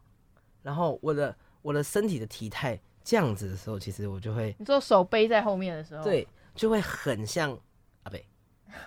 [0.63, 7.51] 然后我的我的身体的体态这样子的时候，其实我就会你做手背在后面的时候，对，就会很像
[8.05, 8.21] 阿伯。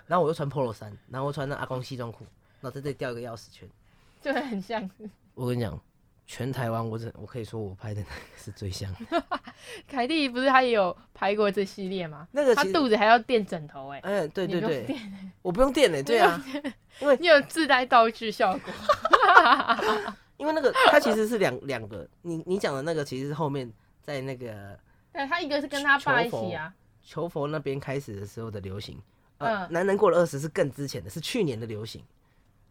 [0.08, 2.23] 然后我又穿 polo 衫，然后我穿那阿公西装裤，
[2.62, 3.69] 然后在这里吊一个钥匙圈，
[4.21, 4.89] 就会很像。
[5.34, 5.77] 我跟你讲，
[6.25, 8.93] 全台湾我只我可以说我拍的那个是最像。
[9.88, 12.27] 凯蒂不是他也有拍过这系列吗？
[12.31, 14.09] 那个他肚子还要垫枕头哎、欸。
[14.09, 14.93] 哎、欸，对对对，不
[15.43, 16.43] 我不用垫哎、 欸，对啊，
[16.99, 18.73] 因为 你有自带道具效果。
[20.38, 24.77] 因为那个它其实是两两个，你你讲的那个其实是后面在那个，
[25.13, 28.99] 对，他一个是跟他爸一起啊，求佛那边开始的时候的流行。
[29.38, 32.01] 呃、男人过了二十是更之前的，是去年的流行。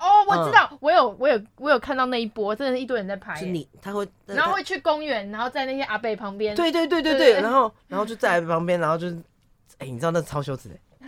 [0.03, 3.37] 哦，我知道，嗯、我有我有我有看到那一波，真的是一堆人在拍。
[3.37, 6.55] 是你他会，然后会去公园，然后在那些阿伯旁边。
[6.57, 9.15] 对对对对对，然后然后就在旁边，然后就是，
[9.79, 10.75] 哎、欸，你知道那超羞耻的。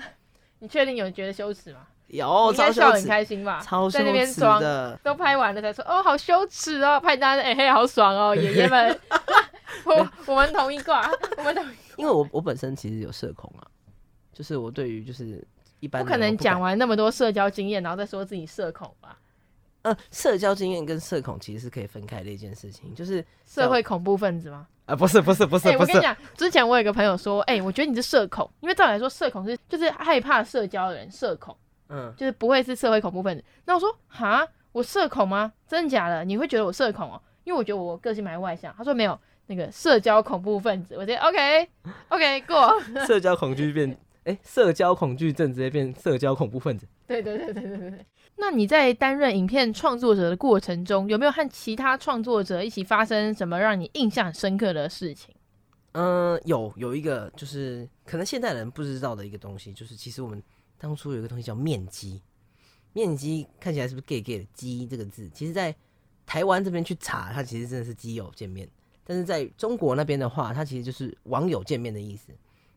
[0.60, 1.80] 你确定有觉得羞耻吗？
[2.08, 3.60] 有，应该笑很开心吧？
[3.64, 4.62] 超在那边装，
[5.02, 9.00] 都拍完了才说哦，好羞耻哦，拍大家哎嘿，好爽哦，爷爷们，
[9.84, 13.66] 我我们同一挂，我们同一，因为我我本身其实有社恐啊，
[14.32, 15.44] 就是我对于就是
[15.84, 19.18] 一般不可能讲完那么多社交经验，然后再说自己社恐吧？
[19.82, 24.66] 呃，社交经验跟社恐其实是可以分开的一件事情，就是社会恐怖分子吗？
[24.86, 25.68] 啊、呃，不是，不是，不是。
[25.68, 31.54] 哎、欸，我跟你讲，之前我有个朋友说，哎、欸，我觉得你是社恐，因为照理来说，社恐是就是害怕社交的人，社恐。
[31.90, 33.44] 嗯，就是不会是社会恐怖分子。
[33.66, 35.52] 那我说，哈，我社恐吗？
[35.68, 36.24] 真的假的？
[36.24, 37.20] 你会觉得我社恐哦？
[37.44, 38.74] 因为我觉得我个性蛮外向。
[38.76, 39.18] 他说没有，
[39.48, 40.94] 那个社交恐怖分子。
[40.96, 41.68] 我觉得 OK
[42.08, 42.80] OK 过。
[43.06, 43.94] 社交恐惧变，
[44.24, 46.86] 哎、欸，社交恐惧症直接变社交恐怖分子。
[47.06, 48.06] 对对对对对对。
[48.36, 55.34] 那你在担任影片创作者的过程中，有没有和其他创作者一起发生什么让你印象深刻的事情？
[55.92, 60.42] 嗯、呃，有有一个就是可能现代人不知道的一个东西，就是其实我们。
[60.76, 62.20] 当初有一个东西叫面基，
[62.92, 65.30] 面基看起来是不是 gay gay 的基这个字？
[65.30, 65.74] 其实，在
[66.26, 68.68] 台湾这边去查，它其实真的是基友见面。
[69.02, 72.32] 但是在中国那边的话，它其实就是网友见面的意思。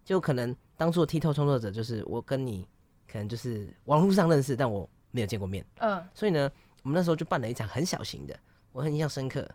[0.07, 2.65] 就可能当初的 TikTok 创作者就是我跟你，
[3.11, 5.65] 可能就是网络上认识，但我没有见过面。
[5.79, 6.49] 嗯，所以呢，
[6.81, 8.33] 我们那时候就办了一场很小型的，
[8.71, 9.45] 我很印象深刻。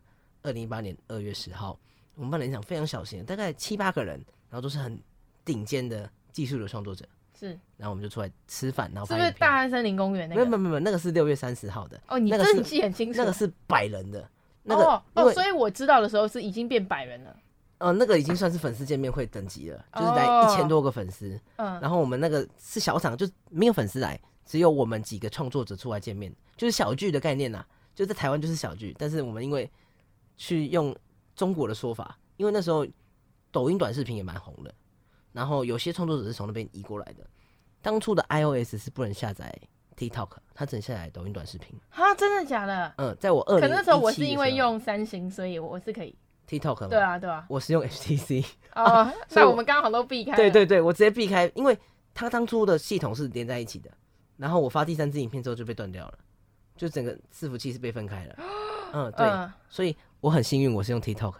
[0.42, 1.80] 二零一八年二月十号，
[2.16, 5.00] 我们办了一场非常小型的，大概七八个人，然后都是很
[5.42, 7.06] 顶尖的技术的创作者。
[7.32, 10.44] 是，然后我们就出来吃饭，然后是不是大安森林公园那个？
[10.44, 11.98] 没有没有没有，那个是六月三十号的。
[12.08, 13.18] 哦，你真的记很清楚。
[13.18, 14.28] 那个是百人的，
[14.62, 17.34] 那个哦，哦，所以我知道的时候是已经变百人了。
[17.82, 21.38] 呃，那个已经算是粉丝见面会等级了，就是来一千多个粉丝。
[21.56, 27.64] 嗯，然后我们那个是小场，就没有粉丝来，只有我们几个创作者出来见面，就是小聚的概念呐。
[27.94, 29.68] 就在台湾就是小聚，但是我们因为
[30.36, 30.96] 去用
[31.34, 32.86] 中国的说法，因为那时候
[33.50, 34.72] 抖音短视频也蛮红的。
[35.32, 37.26] 然后有些创作者是从那边移过来的。
[37.82, 39.52] 当初的 iOS 是不能下载
[39.96, 41.74] TikTok，它只能下载抖音短视频。
[41.90, 42.94] 哈，真的假的？
[42.96, 46.14] 嗯，在我二零，可那时候我是因为用三星，所以我是可以
[46.58, 46.88] TikTok。
[46.88, 48.44] 对啊，对啊，我是用 HTC。
[48.74, 50.36] 哦， 那我们刚好都避开。
[50.36, 51.78] 对对对，我直接避开，因为
[52.12, 53.90] 它当初的系统是连在一起的。
[54.36, 56.18] 然后我发第三支影片之后就被断掉了，
[56.76, 58.36] 就整个伺服器是被分开了。
[58.92, 61.34] 嗯，对，嗯、所以我很幸运，我是用 TikTok。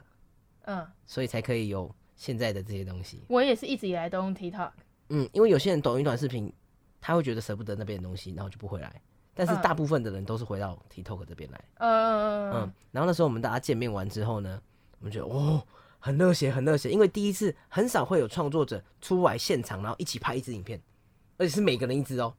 [0.64, 1.94] 嗯，所以才可以有。
[2.14, 4.70] 现在的这些东西，我也是一直以来都用 TikTok。
[5.08, 6.52] 嗯，因为有些人抖音短视频，
[7.00, 9.02] 他会觉得舍不得那边的东西，然后就不回来。
[9.34, 11.60] 但是大部分的人都是回到 TikTok 这边来。
[11.78, 12.72] 嗯嗯嗯。
[12.92, 14.62] 然后那时候我们大家见面完之后呢，
[15.02, 15.62] 我们觉得哦，
[15.98, 20.80] 很热血，很热血，因为第一次很少会有创作者出来现场，然后一起拍一支影片，
[21.36, 22.32] 而且是每个人一支哦，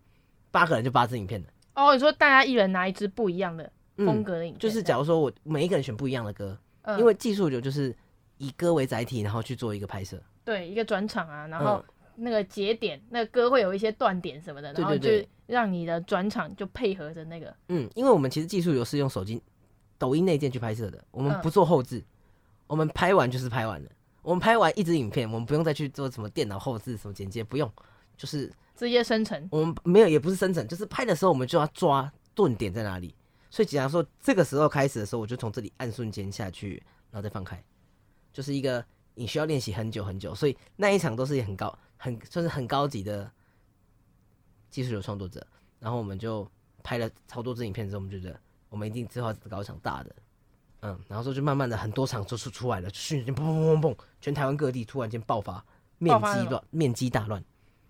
[0.50, 1.50] 八个人就八支影片的。
[1.76, 7.96] 哦，你说大家一人拿一支不一样的风格的影片，嗯，就是假如说我每一个人选不一样的歌，嗯，因为技术流就是。
[8.40, 11.82] 以歌为载体，然后去做一个拍摄，对，一个转场啊，然后
[12.16, 15.10] 那个节点，嗯、那个歌会有一些断点什么的，然后就
[15.46, 17.56] 让你的转场就配合着那个。
[17.70, 19.42] 嗯，因为我们其实技术流是用手机、
[19.98, 22.04] 抖音内建去拍摄的，我们不做后置，嗯、
[22.74, 23.90] 我们拍完就是拍完了。
[24.24, 27.72] 我们拍完一支影片，我们不用再去做什么电脑后置、什么剪接，不用，
[28.18, 29.48] 就是直接生成。
[29.52, 33.14] 我们没有，也不是生成，就是拍的时候我们就要抓顿点在哪里。
[33.52, 37.64] 所以假如说这个时候开始的时候，我就从这里按瞬间下去，然后再放开。
[38.32, 43.32] 就是一个你需要练习很久很久，所以那一场都是很高、很算是很高级的
[44.72, 45.46] 技术流创作者。
[45.80, 46.50] 然后我们就
[46.82, 48.36] 拍了超多支影片之后，我们觉得
[48.70, 50.16] 我们一定之后搞一场大的，
[50.84, 55.64] 嗯，然后说就慢慢的很多场就是出来了，瞬间砰砰砰砰，全台湾各地突然间爆发
[55.98, 57.44] 面积乱，面积大乱，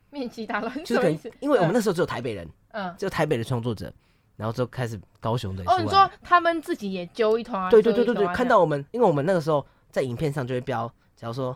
[0.09, 3.91] 面积大乱，就是因为我们那时候只有台北人，嗯，只有台北的创作者，
[4.35, 5.63] 然后就开始高雄的。
[5.65, 9.65] 哦，你说他们自己也揪一团，对对对对对，看到我们，因为我们那个时候。
[9.93, 11.55] 在影片上就会标，假如说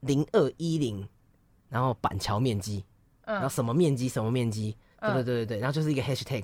[0.00, 1.08] 零二一零，
[1.68, 2.84] 然后板桥面基，
[3.24, 6.42] 然后什么面积什么面积，对对对对对，然后就是一个 hashtag，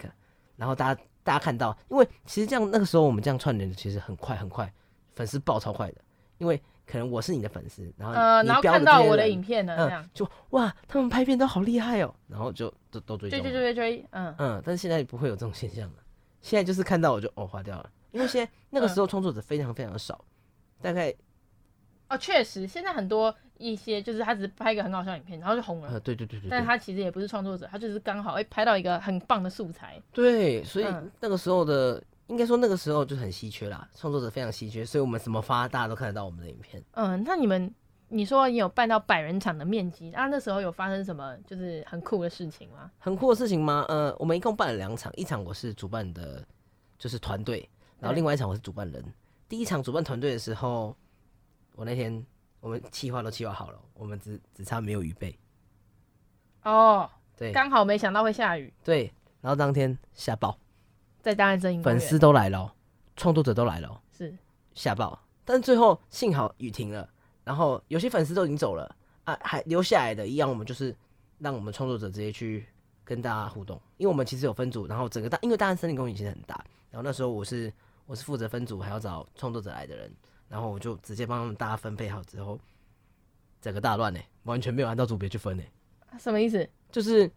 [0.55, 4.73] 然后大家大家看到，因为其实这样那个时候我们这样串联其实很快很快，
[5.13, 6.01] 粉丝爆超快的，
[6.39, 10.11] 因为可能我是你的粉丝，然后呃，然后看到我的影片呢，这样。
[10.13, 14.35] 就哇，他们拍片都好厉害哦，然后就都都追追追追追，嗯。
[14.39, 15.97] 嗯，但是现在不会有这种现象了，
[16.41, 20.25] 现在就是看到我就哦划掉了，因为现在那个时候创作者非常非常的少。
[20.83, 21.15] 大概
[22.09, 25.91] 哦，确实，现在很多一些就是他只是拍一个很好笑影片，然后就红了。
[25.91, 26.49] 呃，对对对对。
[26.49, 30.01] 但是他其实也不是创作者，他就是刚好会拍到一个很棒的素材。
[30.13, 30.87] 对，所以
[31.21, 36.83] 那个时候的，嗯、应该说那个时候就很稀缺啦，创作者非常稀缺，所以我们怎么发，大家都看得到我们的影片。
[36.93, 37.71] 嗯，那你们，
[38.09, 42.91] 你说你有办到百人场的面基，啊，那时候有发生什么就是很酷的事情吗？
[42.99, 43.85] 很酷的事情吗？
[43.89, 46.43] 呃，我们一共办了两场，一场我是主办的，
[46.99, 49.05] 就是团队，然后另外一场我是主办人。
[49.49, 50.97] 第一场主办团队的时候。
[51.77, 52.27] 我那天
[52.61, 55.37] 我们企划都企划好了，我们只只差没有雨备。
[56.63, 58.73] 哦，对，刚好没想到会下雨。
[58.85, 60.57] 对，然后当天下暴，
[61.21, 62.75] 在大安森林，粉丝都来了，
[63.17, 64.37] 创作者都来了，是。
[64.75, 65.19] 下暴。
[65.45, 67.09] 但最后幸好雨停了，
[67.43, 68.95] 然后有些粉丝都已经走了。
[69.25, 70.97] 啊，还留下来的一样，我们就是
[71.39, 72.67] 让我们创作者直接去
[73.05, 77.71] 跟大家互动，因为我们其实有分组，然后整个大，因为大安森林公园其实很大，然后那时候我是
[78.07, 80.13] 我是负责分组，还要找创作者来的人，
[80.51, 82.59] 然后我就直接帮他们大家分配好之后，
[83.63, 85.63] 整个大乱呢，完全没有按照组别去分呢，
[86.19, 86.69] 什么意思？
[86.91, 87.31] 就是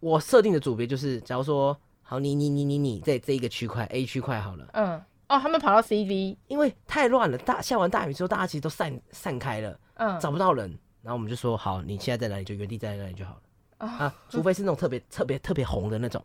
[0.00, 5.02] 我设定的组别就是，假如说好你你你你你在这一个区块 A 区块好了，嗯。
[5.26, 7.38] 哦，他们跑到 CV，因为太乱了。
[7.38, 10.68] 大下完大雨之后，大家其实都散散开了，嗯，找不到人。
[11.00, 13.40] 然后我们就说，好，你现在在哪里，就原地在那里就好了。
[13.78, 16.22] 哦、啊，除非是那种特别特别特别红的那种，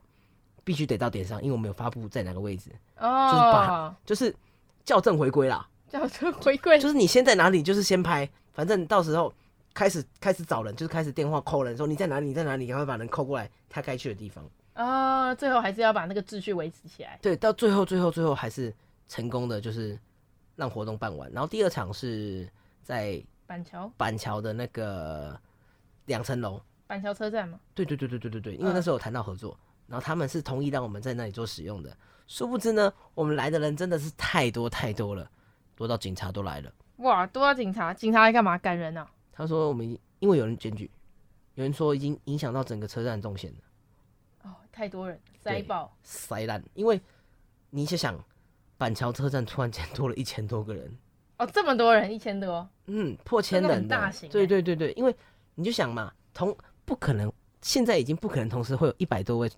[0.65, 2.71] 必须得到点上，因为我们有发布在哪个位置。
[2.97, 4.35] 哦，就是把就是
[4.83, 9.33] 校正回归啦，校正回归，就是你先在哪里，就是先拍，反正到时候
[9.73, 14.43] 开始开始找人，就是开始电话 call 人，说你在哪里，你在哪里，赶快把人 call 过来，他该去的地方。
[14.75, 17.19] 哦，最后还是要把那个秩序维持起来。
[17.21, 18.73] 对，到最后最后最后还是。
[19.11, 19.97] 成功的就是
[20.55, 22.47] 让活动办完，然后第二场是
[22.83, 25.35] 在板桥，板桥的那个
[26.05, 27.59] 两层楼，板桥车站吗？
[27.73, 31.91] 对对对对对对对，因为那时候有谈到合作，然后他们是同意让我们在那里做使用的。
[32.27, 35.27] 殊不知呢，我们来的人真的是太多太多了，
[35.79, 36.71] 多到警察都来了。
[36.97, 38.55] 哇，多到警察，警察来干嘛？
[38.57, 39.09] 赶人啊？
[39.31, 40.91] 他说我们因为有人检举，
[41.55, 43.57] 有人说已经影响到整个车站动线了。
[44.43, 47.01] 哦，太多人塞爆塞烂，因为
[47.71, 48.23] 你想想。
[48.79, 50.89] 板桥车站突然间多了一千多个人
[51.37, 55.13] 哦，这么多人，一千多，嗯，破千人的，大型，对对对对，因为
[55.55, 56.55] 你就想嘛，同
[56.85, 57.29] 不可能，
[57.61, 59.51] 现在已经不可能同时会有一百多位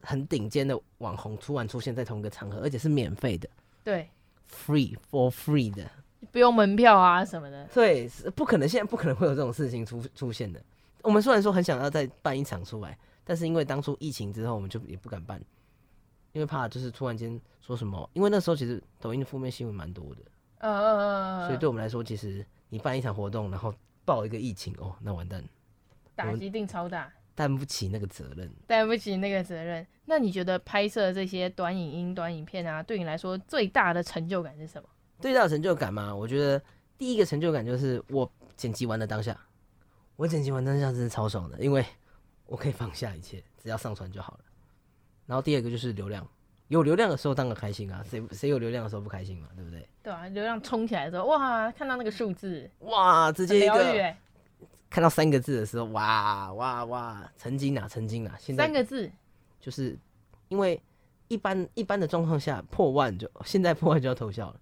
[0.00, 3.48] 很顶尖的网红突然出现在同一个场合，而且是免费的，
[3.84, 4.10] 对
[4.50, 5.84] ，free for free 的，
[6.32, 10.62] 不用门票啊什么的，对，不可能，现在不可能会有这种事情出出现的。
[11.02, 15.40] 我们虽然说很想要再办一场出来，但是因为当初疫情之后，我们就也不敢办。
[16.32, 20.20] 因为怕就是突然间说什么，因为那时候其实抖音的负面新闻蛮多的，
[20.58, 23.74] 嗯嗯嗯，所以对我们来说，其实你办一场活动，然后
[24.04, 25.42] 爆一个疫情，哦，那完蛋，
[26.14, 29.86] 打击定超大，担不起那个责任，担不起那个责任。
[30.06, 34.88] 那你觉得拍摄这些短影音、短影片啊，对你来说最大的成就感是什么？
[35.20, 36.60] 最大的成就感嘛，我觉得
[36.98, 39.38] 第一个成就感就是我剪辑完的当下，
[40.16, 41.84] 我剪辑完当下真是超爽的，因为
[42.46, 44.40] 我可以放下一切，只要上传就好了。
[45.24, 46.28] 然后第二个就是流量，
[46.66, 49.88] 有流量的时候当然开心啊，谁谁有流量的时候不开心嘛，对不对？
[50.02, 54.14] 对啊，流量冲起来的时候，哇，看到那个数字，哇，直接一个
[54.90, 59.10] 看到三个字的时候，哇哇哇，曾经啊，曾经啊，现在三个字，
[59.60, 59.98] 就是
[60.48, 60.80] 因为
[61.28, 64.60] 一般一般的状况下破万就现在破万就要偷笑了，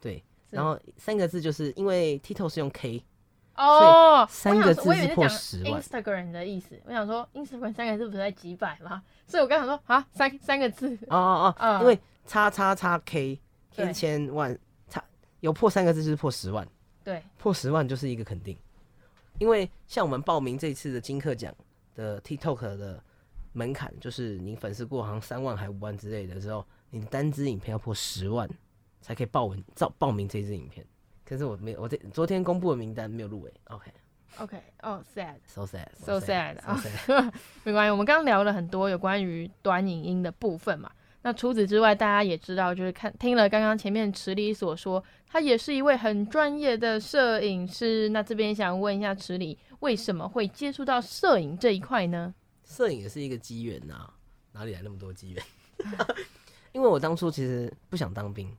[0.00, 3.04] 对，然后三个字就是因为 TikTok 是用 K。
[3.56, 5.80] 哦，三个字是破十万。
[5.80, 9.00] Instagram 的意思，我想说 Instagram 三个字不是在几百吗？
[9.28, 10.92] 所以我刚想说啊，三三个字。
[11.08, 13.38] 哦哦哦，因为叉叉叉 K
[13.76, 15.00] 一千万，叉
[15.38, 16.66] 有破三个字就是破十万。
[17.04, 18.58] 对，破十万就是一个肯定。
[19.38, 21.54] 因为像我们报名这次的金课奖
[21.94, 23.02] 的 TikTok 的
[23.52, 28.48] 门槛，就是你粉丝过好像三万还五万之类的时候，你的单支影片要破十万
[29.00, 30.84] 才可以报文报报名这支影片。
[31.24, 33.52] 可是我没有，我这昨天公布的名单没有入围。
[33.68, 36.78] OK，OK，哦，sad，so sad，so sad，啊，
[37.64, 37.90] 没关系。
[37.90, 40.90] 我们刚刚聊了很多有关于短影音的部分嘛。
[41.26, 48.10] 那除此之外，大家也知道，就是看听了刚刚前面池里所说，他也是一位很专业的摄影师。
[48.10, 52.34] 那这边想问一下池里，为什么会接触到摄影这一块呢？
[52.66, 54.12] 摄影也是一个机缘呐，
[54.52, 55.42] 哪里来那么多机缘？
[56.72, 58.54] 因为我当初其实不想当兵。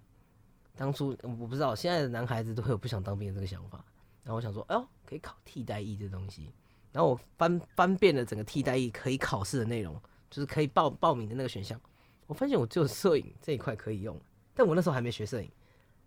[0.76, 3.86] 当初我不知道，现在的男孩子都会有不想当兵的这个想法。
[4.24, 6.49] 然后我想说，哎呦，可以考替代役这东西。
[6.91, 10.01] 然后我翻翻遍了整个替代役可以考试的内容，
[10.32, 11.80] 就是可以报报名的那个选项。
[12.28, 14.19] 我发现我只有摄影这一块可以用，
[14.53, 15.49] 但我那时候还没学摄影。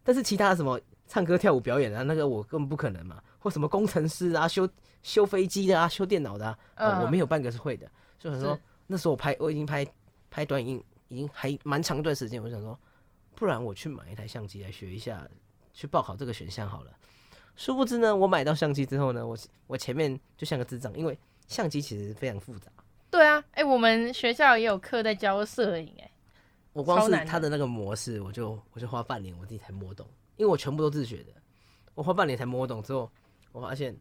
[0.02, 3.22] 但是其他什么唱歌、跳舞、表演啊，那个我根本不可能嘛。
[3.38, 4.68] 或什么工程师啊，修
[5.02, 7.90] 修飞机的啊，修电脑的啊，呃、我没有半个是会的。
[8.18, 9.86] 所以我说那时候我拍我已经拍
[10.30, 12.78] 拍短影已经还蛮长一段时间，我想说。
[13.34, 15.24] 不然我去买一台相机来学一下，
[15.72, 16.90] 去报考这个选项好了。
[17.54, 19.38] 殊不知呢，我买到相机之后呢，我
[19.68, 21.16] 我前面就像个智障，因为
[21.46, 22.68] 相机其实非常复杂。
[23.08, 26.07] 对啊，哎、欸，我们学校也有课在教摄影，哎，
[26.78, 30.06] 我光是他的那个模式，我就我就花半年我自己才摸懂，
[30.36, 31.32] 因为我全部都自学的，
[31.94, 33.10] 我花半年才摸懂之后，
[33.52, 33.96] 我发现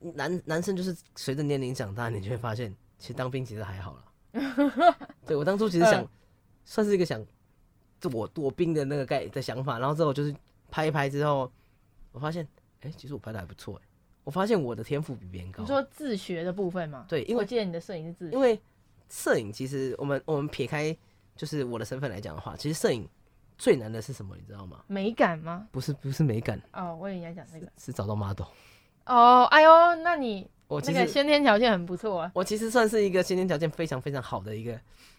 [0.00, 4.96] 男男生就是随着年龄长大，你就会发现其实当兵其实还好了。
[5.26, 6.08] 对，我当初其实想、嗯、
[6.64, 7.24] 算是一个想。
[8.02, 10.34] 躲躲兵的那个概的想法，然后之后就是
[10.70, 11.52] 拍一拍之后，
[12.12, 12.42] 我发现，
[12.80, 13.86] 哎、欸，其实我拍的还不错哎。
[14.24, 15.62] 我发现我的天赋比别人高。
[15.62, 17.04] 你说自学的部分吗？
[17.06, 18.34] 对，因为我记得你的摄影是自学。
[18.34, 18.58] 因为
[19.10, 20.96] 摄影其实我们我们撇开
[21.40, 23.08] 就是我的身份来讲的话，其实摄影
[23.56, 24.36] 最难的是什么？
[24.36, 24.84] 你知道吗？
[24.86, 25.66] 美感吗？
[25.72, 26.60] 不是，不是美感。
[26.74, 27.66] 哦，我以为你要讲这个。
[27.78, 28.44] 是找到 model。
[29.06, 32.30] 哦，哎呦，那你我那个先天条件很不错啊。
[32.34, 34.78] 我其实算是一个先天条件非常非常好的一个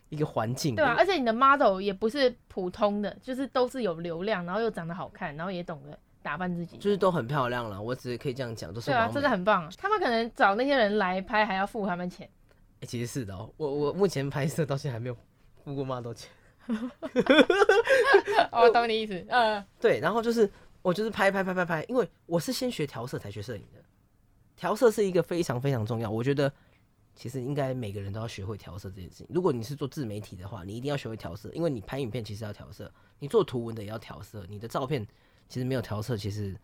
[0.10, 0.76] 一个环境。
[0.76, 7.82] 对啊，而且你的 model 也不是普通的，就是都是有流量，然后又长得好看，然后也懂得打扮自己，就是都很漂亮了。
[7.82, 8.92] 我只是可以这样讲，都是。
[8.92, 9.68] 对啊，真的很棒。
[9.76, 12.30] 他们可能找那些人来拍，还要付他们钱。
[12.76, 15.18] 哎、欸，其实是的哦，我我目前拍摄到现在还没有
[15.64, 16.30] 付过 model 钱。
[18.52, 20.50] 我懂你意思，嗯，对，然后就是
[20.82, 23.82] 我就是拍拍拍拍拍，因为我是先学调色才学摄影的。
[24.56, 26.52] 调色是一个非常非常重要，我觉得
[27.16, 29.28] 其实应该每个人都要学会调色这件事情。
[29.30, 34.46] 如果你是做自媒体的话，你一定要学会调色，因为你拍影片其实要调色，你做图文的也要调色。
[34.48, 35.06] 你的照片
[35.50, 36.56] 其实没有调色，其实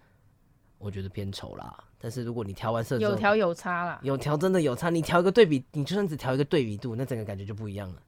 [0.77, 1.83] 我觉得偏丑啦。
[1.97, 4.91] 但是如果你调完色有调有差啦，有调真的有差。
[4.91, 8.01] 你调一个对比，你就算只调一个对比度，那整个感觉就不一样了。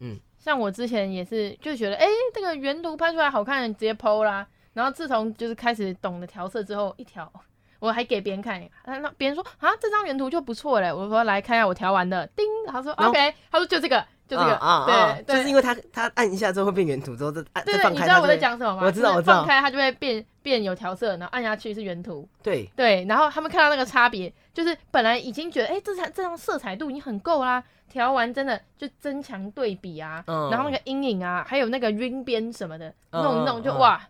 [0.00, 4.46] 嗯，像我之前也是就觉得，哎、欸，这个原图拍出来好看，直接 PO 啦。
[4.74, 7.30] 然后自从就是开始懂得调色之后，一调。
[7.78, 10.90] 我还给别人看，那别人说啊，这张原图就不错嘞。
[10.90, 18.82] 我说来看一下我调完的，叮，他说 OK，他说就这个，就这个，啊啊、对，对，就是因为他他按一下之后会变原图，之后再按再放开，你知道我在讲什么吗？
[18.82, 34.08] 我知道，我知道，放开它就会变变有调色，然后按下去是原图，对对，然后他们看到那个差别，就是本来已经觉得哎、欸，这张这张色彩度已经很够啦，调完真的就增强对比啊，嗯、然后那个阴影啊，还有那个晕边什么的，弄一弄就、嗯、哇，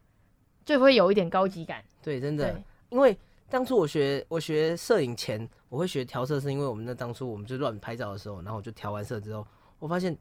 [0.65, 3.19] 就会有一点高级感，对，真的，因为。
[3.49, 9.47] 当初我学我学摄影前，我会学调色，是因为我们那当初我们就乱拍照的时候，然后我就调完色之后，
[9.79, 10.19] 我发现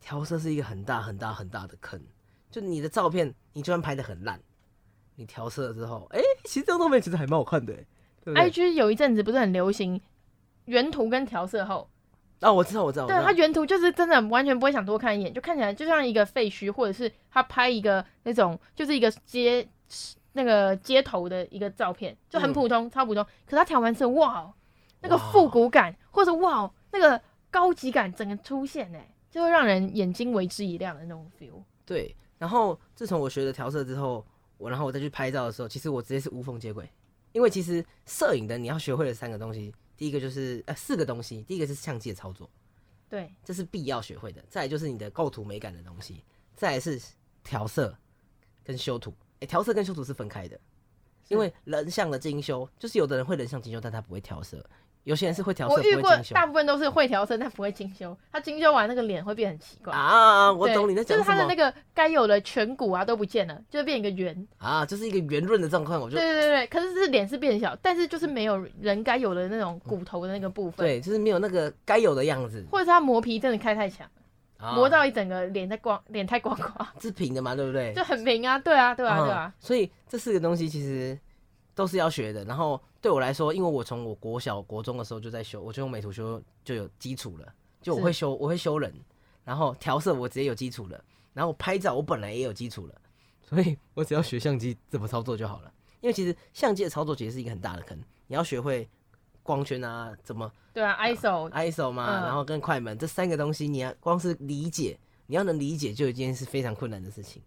[0.00, 2.00] 调色是一个很大很大很大的坑。
[2.50, 4.40] 就你的照片，你就算拍得很烂，
[5.16, 7.74] 你调色之后，哎、欸，其实这张照片其实还蛮好看的。
[8.24, 10.00] 对对？IG 有一阵子不是很流行
[10.64, 11.88] 原图跟调色后？
[12.40, 13.06] 哦，我知道，我知道。
[13.06, 19.68] 对，他原图就是真的完全不会想多看一眼，就看起来就像一个废墟，或者是他拍一个那种就是一个街。
[20.34, 23.22] 那个街头的一个照片就很普通，嗯、超普通。
[23.44, 24.50] 可是他调完色，哇，
[25.02, 27.20] 那个复古感，或者哇，那个
[27.50, 31.62] 高级感，整个出现，哎，就会让人眼睛为之一亮的那种 feel。
[31.84, 32.16] 对。
[32.38, 34.24] 然后自从我学了调色之后，
[34.56, 36.88] 我然后我再去拍照的时候，其实我直接是无缝接轨。
[37.32, 42.48] 因为其实摄影的你要学会的三个东西，第一个就是呃四个东西，第一个是相机的操作，
[43.08, 44.44] 对，这是必要学会的。
[44.48, 46.22] 再来就是你的构图美感的东西，
[46.54, 47.00] 再来是
[47.42, 47.96] 调色
[48.62, 49.14] 跟修图。
[49.40, 50.60] 调、欸、色跟修图是分开的，
[51.26, 54.58] 因为人像的精修，就是有的人会人像精修，但他不会调色；
[55.04, 55.74] 有些人是会调色。
[55.74, 58.16] 我遇过大部分都是会调色，但不会精修。
[58.30, 60.52] 他精修完那个脸会变很奇怪啊！
[60.52, 61.24] 我懂你在讲什么。
[61.24, 66.00] 就是他的那个该有的颧骨啊都不见了，就会变一个圆啊，就是一个圆润的状况。
[66.00, 70.86] 我觉得对对对，可是是脸是变小，但是就是没有人该有的那种骨头的那个部分。
[70.86, 74.08] 对，就是没有那个该有的样子，或者是他磨皮真的开太强。
[74.76, 77.92] 磨到一整个脸在光，脸太光滑，是平的嘛，对不对？
[77.94, 79.52] 就很平啊，对啊，对啊，对啊。
[79.58, 81.18] 所以这四个东西其实
[81.74, 82.44] 都是要学的。
[82.44, 88.92] 然后对我来说，因为我从我国小、国中的时候就在修，我就用美图修就有基础了，就我会修，我会修人，
[89.44, 92.94] 然后调色我直接有基础了，然后拍照我本来也有基础了，
[93.42, 95.72] 所以我只要学相机怎么操作就好了。
[96.00, 98.88] 因为其实相机的操作其实是一个很大的坑，你要学会。
[99.44, 100.48] 光圈啊，怎么？
[100.72, 104.96] 对啊，ISO ISO 嘛，嗯、然后跟快门这三个东西，你要光是理解，
[105.26, 107.42] 你要能理解，就已经是非常困难的事情。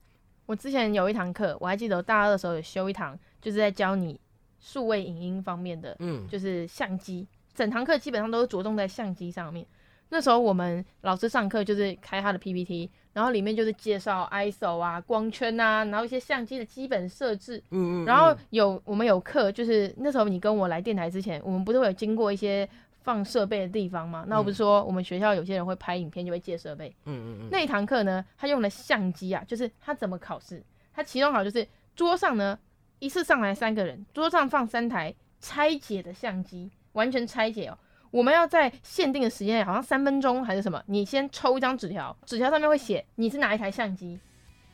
[0.45, 4.19] 我之前有一堂课，我还记得我大二的时候有修一堂，就是在教你
[4.59, 9.65] 数位影音方面的，嗯，就是相机，整堂课基本上都是着重在相机上面。
[10.09, 17.57] 那时候我们老师上课就是开他的 PPT，然后里面就是介绍 ISO 啊、光圈啊，然后一些相机的基本设置。
[17.71, 18.05] 嗯，嗯嗯。
[18.05, 22.69] 然后有我们有课，就是那时候你跟我来电台之前，我们不是会有经过一些
[23.05, 24.25] 放设备的地方吗？
[24.27, 26.89] 那我不是说我们学校有些人会拍影片就会借设备。
[27.05, 27.49] 嗯嗯嗯。
[27.51, 30.61] 那一堂课呢，他用的相机啊，就是他怎么考试？
[30.91, 32.57] 他期中考就是桌上呢
[32.97, 37.77] 一次上来三个人，桌上放三台拆解的相机，完全拆解哦。
[38.09, 40.81] 我们要在限定的时间内，好像三分钟还是什么？
[40.87, 44.19] 你先抽一张纸条，纸条上面会写你是哪一台相机，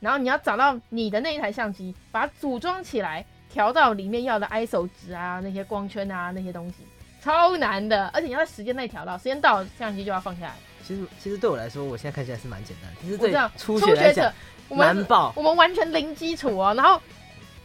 [0.00, 6.84] 然后你要找到你的那一台相机，把它组装起来，调到里面要的 ISO 值啊，那些光圈啊，那些东西，
[7.22, 10.54] 超难的，而且你要在时间内调到，时间到了相机就要放下来。
[10.86, 14.32] 其实，其实对我来说，我现在看起来是蛮简单的，其实对初学来讲
[14.68, 16.74] 难爆，我们完全零基础哦。
[16.74, 17.00] 然后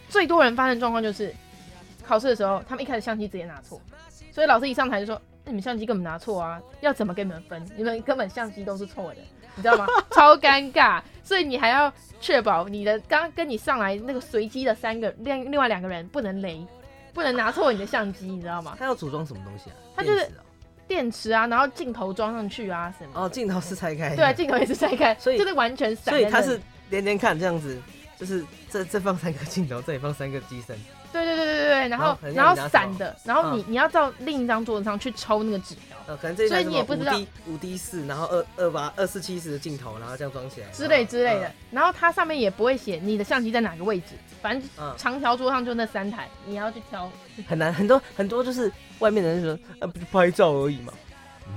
[0.08, 1.34] 最多人发生状况就是
[2.05, 3.82] 考试的时候，他们一开始相机直接拿错，
[4.32, 5.22] 所以老师一上台就说。
[5.49, 6.62] 你们相机根本拿错啊！
[6.82, 7.66] 要怎么给你们分？
[7.78, 9.22] 你们根本相机都是错的，
[9.55, 9.88] 你知道吗？
[10.12, 11.89] 超尴尬，所以你还要
[12.20, 16.62] 确保你的刚跟你上来那个随机的三个另另外两个人不能雷，
[17.18, 18.76] 不能拿错你的相机，你知道吗？
[18.78, 19.76] 他要组装什么东西啊？
[19.95, 20.30] 他就是
[20.88, 23.11] 电池啊，然后镜头装上去啊什么。
[23.15, 24.15] 哦，镜头是拆开。
[24.15, 26.13] 对啊，镜头也是拆开，所以就是完全散。
[26.13, 26.61] 所以它是
[26.91, 27.82] 连连看这样子，
[28.20, 30.78] 就是这这放三个镜头，这里放三个机身。
[31.12, 35.97] 对对对对对，然后然后散的，然后你你要到另一张桌子上去抽那个纸条。
[36.08, 37.14] 呃，可能这一所以你也不知道
[37.47, 41.51] 五 D 四，然后二二八二四七十的镜头，然后这样装起来之类之类的。
[41.70, 47.12] 然后它上面也不会写你的相机在哪个位置，反正长条桌上就那三台，你要去挑。
[47.47, 50.93] 很难，很多很多就是外面的人说，呃，不是拍照而已嘛。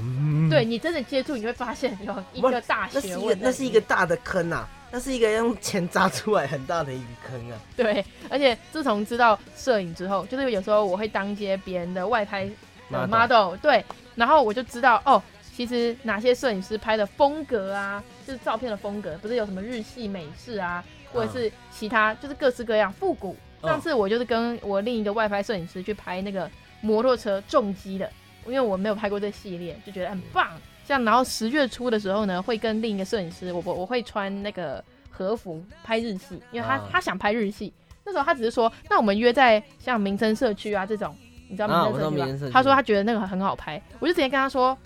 [0.00, 4.68] 嗯，对你真的接触，你会发现有一个大学问，那是一个大的坑啊。
[4.90, 7.58] 那是一个用钱砸出来很大的一个坑啊！
[7.76, 12.44] 对，而且自从知道摄影之后，就是有时候我会当接别人的外拍
[12.90, 13.84] 的 model，对，
[14.16, 15.22] 然后我就知道哦，
[15.54, 23.36] 其实哪些摄影师拍的风格啊，就是照片的风格，不是有什么日系、美式啊，或者是其他，就是各式各样复古。
[23.62, 28.10] 上次我就是跟我另一个外拍摄影师去拍那个摩托车重机的，
[28.46, 30.50] 因为我没有拍过这系列，就觉得很棒。
[30.90, 37.72] 像然后十月初的时候呢，会跟另一个摄影师，我我我会穿那个和服拍日系，因为他、啊、他想拍日系。
[38.04, 41.14] 那时候他只是说，那我们约在像民生社区啊这种，
[41.48, 42.48] 你知道民生社区吗？
[42.48, 44.76] 啊、他说他觉得那个很好拍，我就直接跟他说，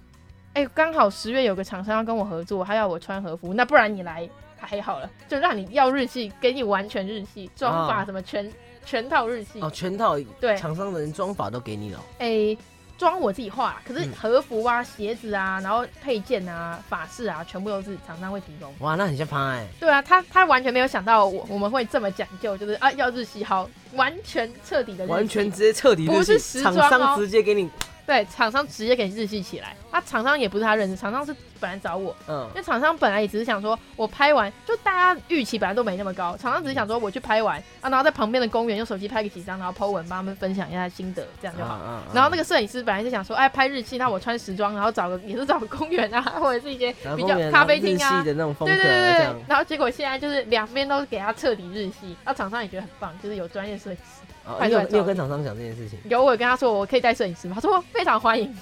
[0.52, 4.28] 哎、欸，刚好十月有个厂商要跟我合作，他要我穿和服，那不然你来
[4.58, 8.52] 拍好了，就让你要日系，给你完全日系妆发什么全、啊、
[8.84, 12.58] 全套日系哦，全套对，厂商的人妆发都给你了，哎、欸。
[12.96, 18.72] 妆我自己画，可是和服啊、嗯、鞋子啊，然后配件啊、法式啊，全部都是厂商会提供。
[18.80, 19.66] 哇，那很像拍哎。
[19.80, 27.68] 对啊，他他完全没有想到我我们会这么讲究，就是啊要日系好，完全彻底的完全直接彻底日系，不是时装哦，厂商直接给你。
[28.06, 41.78] 对，厂商直接给日系起来，他厂商也不是他认识，厂商是本来找我，嗯，因为厂商本来也只是想说，我拍完就大家预期本来都没那么高，厂商只是想说我去拍完啊，然后在旁边的公园用手机拍个几张，然后 po 文帮他们分享一下心得，这样就好。
[41.82, 49.34] 嗯嗯、然后那个摄影师本来是想说，哎，拍日系，那我穿时装，然后找个也是找个公园啊，或者是一些比较咖啡厅啊，对对对对。
[49.48, 54.02] 然后结果现在就是两边都给他彻底日系，那厂商也觉得很棒，就是有专业摄影师。
[54.46, 55.98] 哦、你有你有跟厂商讲这件事情？
[56.04, 57.54] 有，我有跟他说我可以带摄影师吗？
[57.54, 58.54] 他说非常欢迎，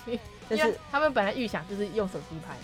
[0.49, 2.55] 但是他们本来预想就是用手机拍，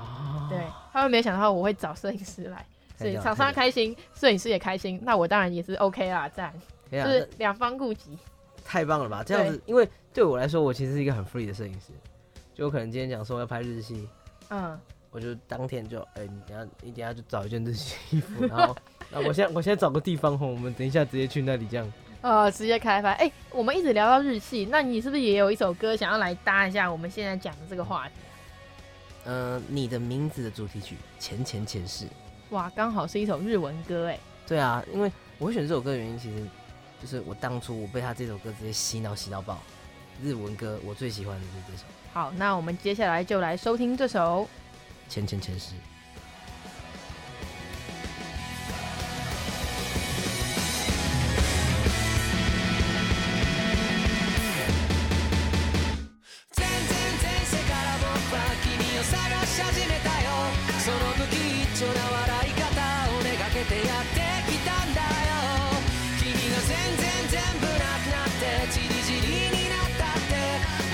[0.00, 0.60] 哦，对，
[0.92, 2.64] 他们没想到我会找摄影师来，
[2.96, 6.52] 所以厂商开心，摄影师也开心，那我当然也是 OK 啦，赞，
[6.90, 8.16] 就是两方顾及，
[8.64, 9.24] 太棒了吧？
[9.26, 11.88] 这样子，因为对我来说，我其实是一个很 free 的摄影师，
[12.54, 14.08] 就我可能今天讲说要拍日系，
[14.50, 14.78] 嗯，
[15.10, 18.76] 我就当天就，哎、欸，你等下你等下就找一件日系衣服，然后，
[19.10, 21.92] 那我现在我现在找个地方吼，我们等一下直接去那里这样。
[22.22, 23.10] 呃，直接开拍。
[23.12, 28.14] 哎、欸，我们一直聊到日系，那你是不是也有一首歌想要来搭一下我们现在讲的这个话题？
[29.24, 32.04] 呃，你的名字的主题曲《前前前世》。
[32.50, 34.18] 哇，刚好是一首日文歌哎。
[34.46, 36.46] 对啊，因为我会选这首歌的原因，其实
[37.00, 39.58] 就是我当初我被他这首歌直接洗脑洗到爆。
[40.22, 41.84] 日文歌我最喜欢的就是这首。
[42.12, 44.48] 好，那我们接下来就来收听这首
[45.12, 45.74] 《前前前世》。
[59.02, 60.30] 探し始めたよ。
[60.78, 62.70] その不器一丁な笑い方
[63.10, 65.74] をめがけてやってきたんだよ。
[66.18, 70.38] 君が全然全部なくなってちりチりになったって。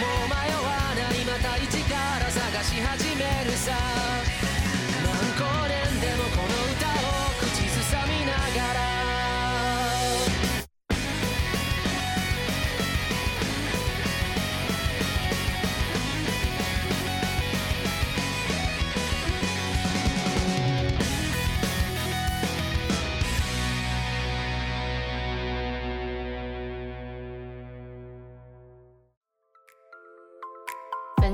[0.01, 4.08] もう迷わないまた一から探し始めるさ。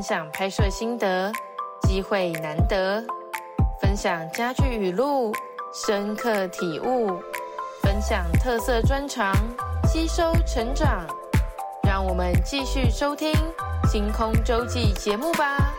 [0.05, 1.32] 享拍摄心得，
[1.88, 3.02] 机会难得；
[3.80, 5.32] 分享家具语录，
[5.72, 7.18] 深刻体悟；
[7.82, 9.34] 分享特色专长，
[9.88, 11.07] 吸收成长。
[11.84, 13.32] 让我们继续收听
[13.90, 15.72] 《星空周记》节目吧。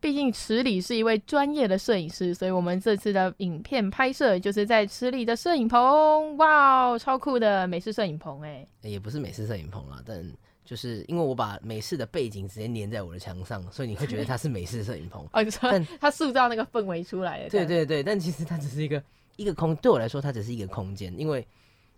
[0.00, 6.34] 毕竟池里是一位专业的摄影师，所以我们这次的影片拍摄就是在池里的摄影棚。
[6.38, 8.66] 哇，超酷的美式摄影棚哎！
[8.80, 10.24] 也不是美式摄影棚啦，但。
[10.66, 15.24] 就是因为我把美式的背景直接粘在我的墙上，所以你会觉得它是美式摄影棚。
[15.32, 17.48] 哦，你说，但它塑造那个氛围出来了。
[17.48, 19.00] 对对对，但其实它只是一个
[19.36, 21.46] 一个空，对我来说它只是一个空间，因为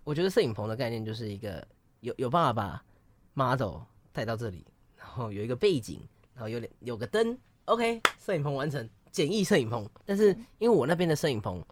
[0.04, 1.66] 我觉得摄影棚的概念就是一个
[2.00, 2.84] 有有办法把
[3.32, 3.78] model
[4.12, 4.66] 带到这里，
[4.98, 6.00] 然后有一个背景，
[6.34, 9.88] 然后有点有个灯，OK，摄影棚完成，简易摄影棚。
[10.04, 11.64] 但是因为我那边的摄影棚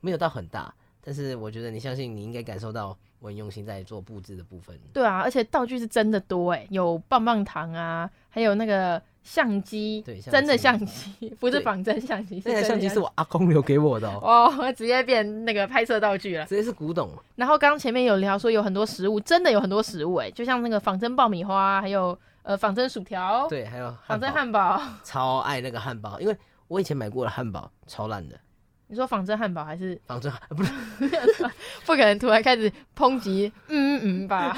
[0.00, 2.96] 没有到很大，但是我觉得你相信你应该感受到。
[3.24, 4.78] 我很用心在做布置的部分。
[4.92, 12.42] 对啊，而且道具是真的多哎，有棒棒糖啊，还有那个相机，对，真的相机， 不是仿真相机。
[12.44, 17.10] 那台相机是我阿公留给我的哦，哦，直接变那个拍摄道具了，直接是古董。
[17.36, 26.36] 然后刚刚前面有聊说有很多食物，真的有很多食物哎，就像那个仿真爆米花，还有呃仿真薯条，对，还有仿真汉堡，超爱那个汉堡，因为
[26.68, 28.38] 我以前买过的汉堡超烂的。
[28.86, 30.30] 你说仿真汉堡还是仿真？
[30.50, 30.70] 不是，
[31.86, 34.56] 不可能突然开始抨击，嗯嗯 吧？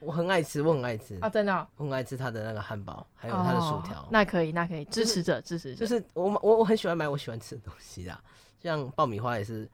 [0.00, 4.08] 我很爱吃，我很爱吃啊，真的、哦，我很爱吃他的那个汉堡，还有他的薯条、哦。
[4.10, 5.80] 那可以，那可以，支持者，支持者。
[5.80, 8.18] 就是我我我很喜欢买我喜欢吃的东西啦，
[8.62, 9.68] 像爆米花也是，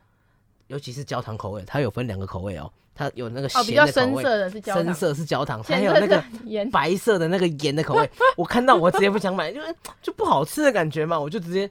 [0.66, 6.22] 尤其是焦糖口味，它有分两个口味哦，它有那个咸的口味，哦、比较深色的是焦糖，深色是焦糖，还有那个
[6.72, 8.10] 白色的那个盐的口味。
[8.36, 11.70] 我看到我直接不想买，因为就不好吃的感觉嘛，我就直接。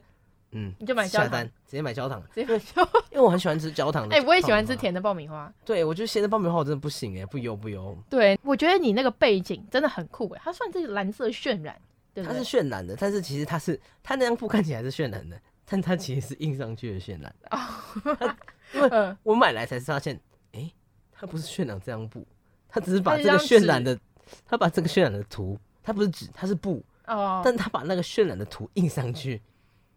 [0.52, 4.14] 嗯，你就买焦糖，直接买焦糖，直接买焦糖，因为我很喜欢吃焦糖的。
[4.16, 5.52] 哎、欸，我也喜欢吃甜的爆米花。
[5.64, 7.96] 对，我觉得咸的爆米花我真的不行哎，不油不油。
[8.08, 11.78] 对，我觉得你那个背景真的很酷哎，它算是蓝色渲染，
[12.14, 12.38] 对不对？
[12.38, 17.34] 它是渲染的，但是其实它是它那张布看起来是渲染的，但它其实是印上去的渲染。
[17.50, 18.34] 哦，
[18.72, 20.18] 因为 我买来才发现，
[20.52, 20.74] 哎、欸，
[21.12, 22.26] 它不是渲染这张布，
[22.70, 23.98] 它只是把这个渲染的，
[24.46, 29.42] 它把这个渲染的图，它不是纸，它是布哦，但它把那个渲染的图印上去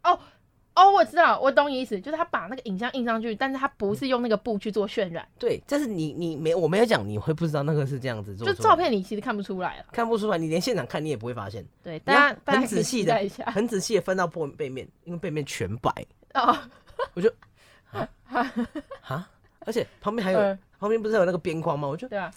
[0.04, 0.18] 哦。
[0.74, 5.26] 哦，我知道，我懂你意思，就是他把那个影像印上去，但是他不是用那个布去做渲染。
[5.38, 8.46] 对，但是你你没我没有讲，你会不知道那个是这样子做。
[8.46, 11.62] 就照片你其实看不出来了，看不出来，你连现场看你也不会发现。
[11.82, 13.14] 对，大家很仔细的，
[13.46, 15.90] 很仔细的翻到背背面，因为背面全白。
[16.32, 16.56] 哦，
[17.12, 17.30] 我就
[17.92, 18.08] 啊
[19.02, 19.28] 啊，
[19.66, 21.86] 而且旁边还有、呃、旁边不是有那个边框吗？
[21.86, 22.32] 我就对啊，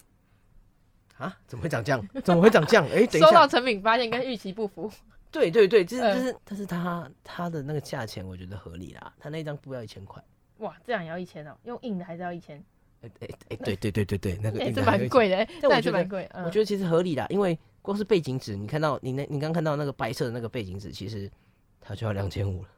[1.18, 2.06] 啊，怎么会长这样？
[2.22, 2.84] 怎么会长这样？
[2.92, 4.92] 哎、欸，等一下，收到成品发现跟预期不符。
[5.36, 10.24] 对对对，就是就是，呃、但是他他的那个价钱我觉得合理啦，他那张布要一千块。
[10.60, 11.58] 哇，这样也要一千哦？
[11.64, 12.64] 用硬的还是要一千？
[13.02, 16.30] 哎哎哎，对对对对对，那个也是蛮贵的，但我觉得蛮贵。
[16.46, 21.30] 我觉得其实合理啦，因为光是背景纸，你看到你那，你刚看到那个白色的那个背景纸，其实
[21.82, 22.70] 它就要两千五了。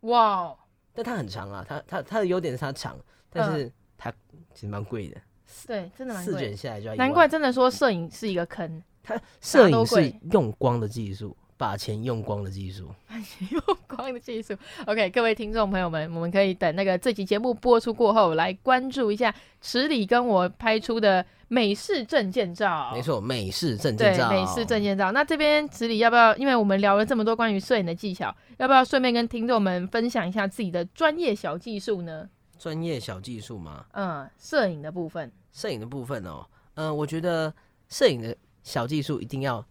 [0.00, 0.56] 哇！
[0.94, 2.98] 但它很长啊，它它它的优点是它长，
[3.28, 4.10] 但是它
[4.54, 5.20] 其实蛮贵的。
[5.66, 6.32] 对，真的蛮贵。
[6.32, 6.96] 四卷下来就要一。
[6.96, 11.36] 难怪真的说摄影是一个坑，它摄影是用光的技术。
[11.56, 14.54] 把钱用光的技术，把钱用光的技术。
[14.86, 22.90] OK，各位听众朋友们，我们可以等那个这期节目播出过后，来关注一下池里跟我拍出的美式证件照。
[22.92, 25.12] 没错，美式证件照，对，美式证件照。
[25.12, 26.36] 那这边池里要不要？
[26.36, 32.28] 因为我们聊了这么多关于摄影的技巧，要不要顺便跟听众们分享一下自己的专业小技术呢？
[32.58, 33.86] 专业小技术吗？
[33.92, 35.32] 嗯，摄影的部分。
[35.52, 37.54] 摄影的部分哦，嗯，我觉得
[37.88, 39.64] 摄影的小技术一定要。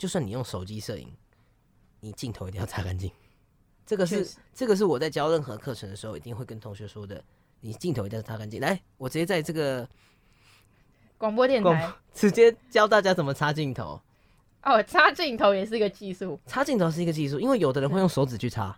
[0.00, 1.06] 就算你用手机摄影，
[2.00, 3.12] 你镜头一定要擦干净。
[3.84, 7.22] 这个是这个是我在教任何课程的时候一定会跟同学说的。
[7.60, 8.58] 你镜头一定要擦干净。
[8.62, 9.86] 来，我直接在这个
[11.18, 14.00] 广播电台 直接教大家怎么擦镜头。
[14.62, 16.40] 哦，擦镜头也是一个技术。
[16.46, 18.74] 擦镜头是一个技术，因为有的人会用手指去擦。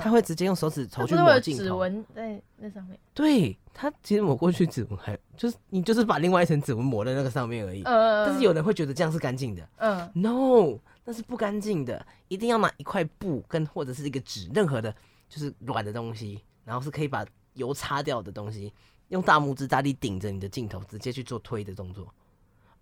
[0.00, 2.98] 他会直接用手指头去抹镜头，指纹在那上面。
[3.12, 7.82] 对，他其实抹过去指纹还就是你就是把另外一层指纹抹在那个上面而已。
[7.82, 9.68] 嗯，但是有人会觉得这样是干净的。
[9.76, 12.04] 嗯，no，那是不干净的。
[12.28, 14.94] 一定要拿一块布跟或者是一个纸，任何的
[15.28, 18.72] 就是软的东西，然后是可以把油擦掉的东西，
[19.08, 22.06] 用大拇指大力顶着你的镜头，直接去做推的动作。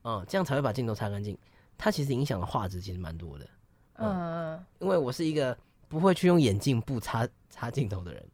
[0.05, 1.37] 嗯，这样才会把镜头擦干净。
[1.79, 3.47] 它其实影响的画质其实蛮多的。
[3.95, 5.57] 嗯，因为我是一个。
[5.91, 8.25] 不会去用眼镜布擦擦镜头的人，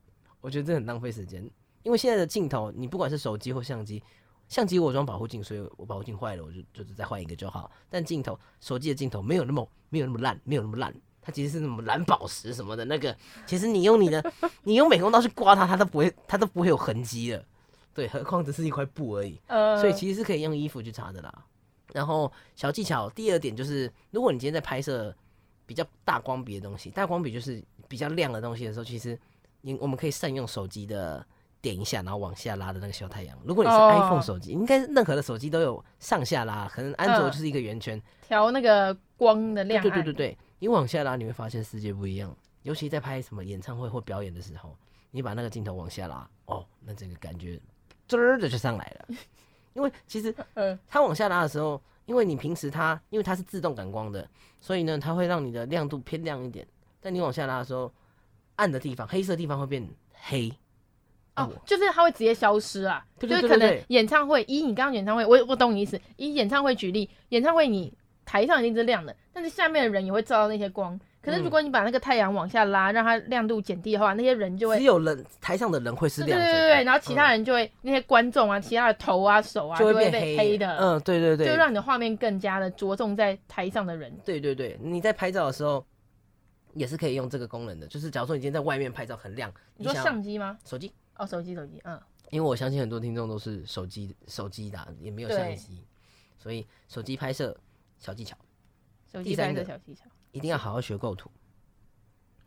[0.42, 1.42] 我觉得这很浪费时间。
[1.82, 4.02] 因为现在的镜头，你不管是手机或相机，
[4.46, 7.70] 相机我装保护镜，所以我保护镜坏了，我就就是再换一个就好。
[7.88, 14.22] 但镜头，手机的镜头没有那么没有那么烂，没有那么烂，它其实是那么蓝宝石什么的那个，其实你用你的
[14.64, 17.42] 你用美工刀去刮它，它都不会它都不会有痕迹的。
[17.94, 19.40] 对，何况只是一块布而已。
[19.80, 21.44] 所以其实是可以用衣服去擦的啦。
[21.94, 25.16] 然后小技巧，第二点就是，如果你今天在拍摄。
[25.66, 29.18] 比较大光比的东西，大光比就是比较亮的东西的时候，其实
[29.60, 31.26] 你我们可以善用手机的
[31.60, 33.36] 点一下，然后往下拉的那个小太阳。
[33.44, 39.82] 如果你是 iPhone 手机，应该任何的手机都有上下拉，可能安卓就是一个圆圈调那个光的亮。
[39.82, 42.34] 对对对对，你往下拉，你会发现世界不一样。
[42.62, 44.76] 尤其在拍什么演唱会或表演的时候，
[45.10, 47.60] 你把那个镜头往下拉，哦，那整个感觉
[48.06, 49.16] 滋儿的就上来了。
[49.74, 50.32] 因为其实
[50.86, 51.82] 它往下拉的时候。
[52.06, 54.28] 因为你平时它，因为它是自动感光的，
[54.60, 56.66] 所以呢，它会让你的亮度偏亮一点。
[57.00, 57.92] 但你往下拉的时候，
[58.56, 60.50] 暗的地方、黑色的地方会变黑。
[61.36, 63.04] 哦，就是它会直接消失啊。
[63.18, 66.00] 对对对对对，就是可能演唱会，以你刚刚演唱会，我我懂你意思。
[66.16, 67.92] 以演唱会举例，演唱会你
[68.24, 70.98] 台上一定是亮的，但是下面的人也会照到那些光。
[71.26, 80.78] 可是如果你把那个太阳往下拉，让它亮度减低的话，那些人就会只有人台上的人会是亮的，对对对对，然后其他人就会、嗯、那些观众啊，其他的头啊手啊就会，就会被黑的。
[80.78, 84.16] 嗯，对对对，就让你的画面更加的着重在台上的人。
[84.24, 85.84] 对对对，你在拍照的时候
[86.74, 90.56] 也是可以用这个功能的，就是假如说你今天在外面拍照很亮，你说相机吗？
[90.64, 92.00] 手机哦，手机手机，嗯，
[92.30, 95.82] 因为我相信很多听众都是手机手机的，也没有相机，
[96.38, 97.56] 所以手机拍摄
[97.98, 98.36] 小技巧，
[99.12, 101.30] 手机拍摄小技巧，一定要好好学构图。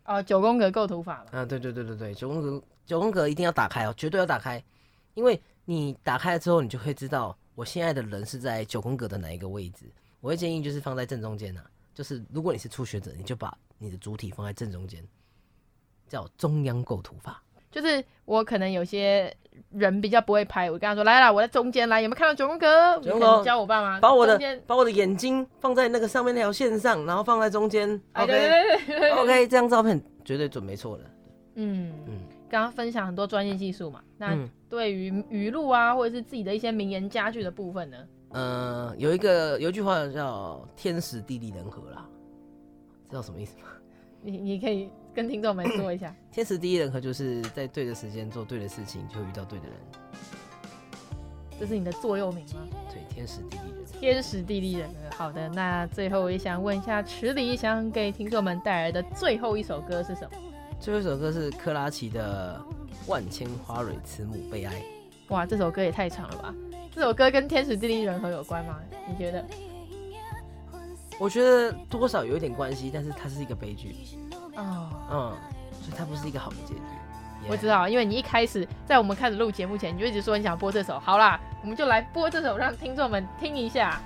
[0.06, 4.64] 哦，九宫格构图法嗯、啊，对对对对对，九宫格九宫格一定要打开哦，绝对要打开，
[5.14, 9.86] 因为你打开了之后，你就会知道我现在的人是在九宫格的哪一个位置。
[10.20, 15.08] 我会建议就是放在正中间呐、啊，就是如果你是初学者，你就把你的主体放在正中间，
[16.08, 17.42] 叫中央构图法。
[17.72, 19.34] 就是我可能有些
[19.72, 23.00] 人比较不会拍，我跟他说来啦，我在中间来，有没有看到九宫格？
[23.02, 27.90] 九宫格教我爸妈，把我的把我的眼睛放在那个上面那条线上，然后放在中间。
[28.14, 31.04] OK，OK，这张照片绝对准没错的。
[31.56, 34.36] 嗯嗯，刚刚分享很多专业技术嘛，那
[34.70, 37.98] 对于语录啊，或者是自己的一些名言佳句的部分呢？
[38.32, 42.06] 嗯、呃，有一个有一句话叫“天时地利人和”啦，
[43.10, 43.66] 知道什么意思吗？
[44.22, 44.90] 你你可以。
[45.14, 49.76] 跟听众们说一下， 天时地利人和，就是在对的时间做对的事情，就会遇到对的人。
[51.60, 52.62] 这是你的座右铭吗？
[52.90, 54.00] 对，天时地利人和。
[54.00, 55.18] 天时地利人和。
[55.18, 60.30] 好的，那最后我也想问一下，池里想给听众们带来的最后一首歌是什么？
[60.80, 62.62] 最后一首歌是克拉奇的
[63.10, 64.74] 《万千花蕊慈母悲哀》。
[65.34, 66.56] 哇，这首歌也太长了吧！
[66.96, 68.80] 这首歌跟天时地利人和有关吗？
[69.06, 69.46] 你觉得？
[71.20, 73.94] 我觉得多少有一点关系，但是它是一个悲剧。
[74.64, 75.38] 哦，嗯，
[75.82, 76.80] 所以它不是一个好的结局。
[76.80, 77.52] Yeah.
[77.52, 81.00] 我知道，因为你一开始在我们开始录节目前，你就一直说你想播这首。
[81.00, 84.02] 好啦，我们就来播这首，让听众们听一下。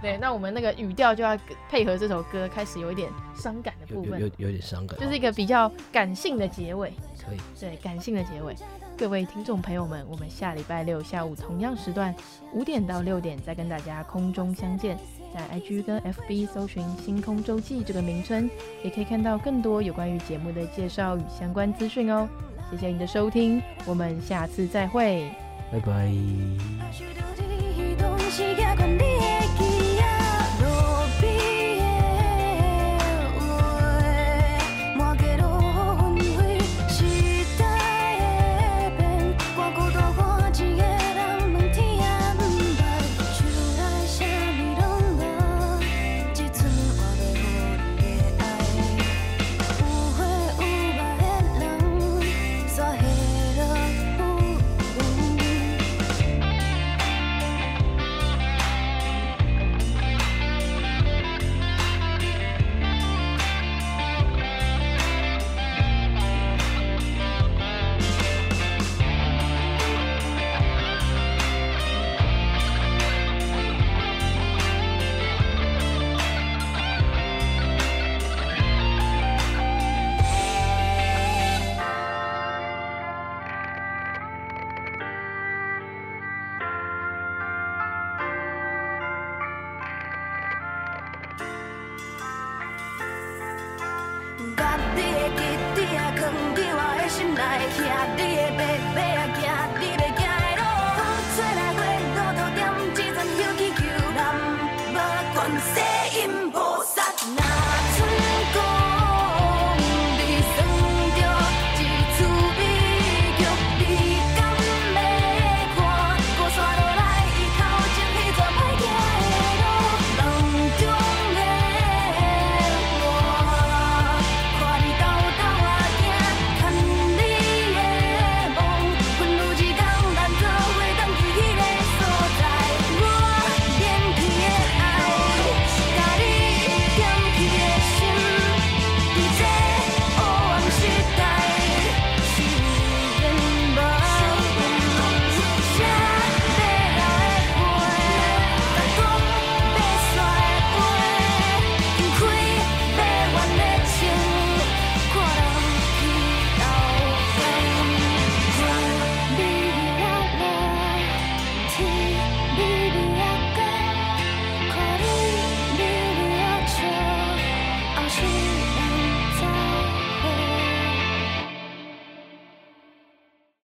[0.00, 1.36] 对，那我们那个语调就要
[1.70, 6.92] 配合这首歌，开始有一点伤感的部分，有有，有，有点伤感，就是一个比较感性的结尾。
[7.26, 8.54] 可以，对，感性的结尾。
[8.96, 12.14] 各位听众朋友们，我们下礼拜六下午同样时段
[12.52, 14.96] 五点到六点再跟大家空中相见。
[15.36, 18.48] 在 IG 跟 FB 搜寻“星空周记”这个名称，
[18.82, 22.26] 也可以看到更多有关于节目的介绍与相关资讯哦。
[22.70, 25.30] 谢谢你的收听，我们下次再会，
[25.70, 26.10] 拜拜。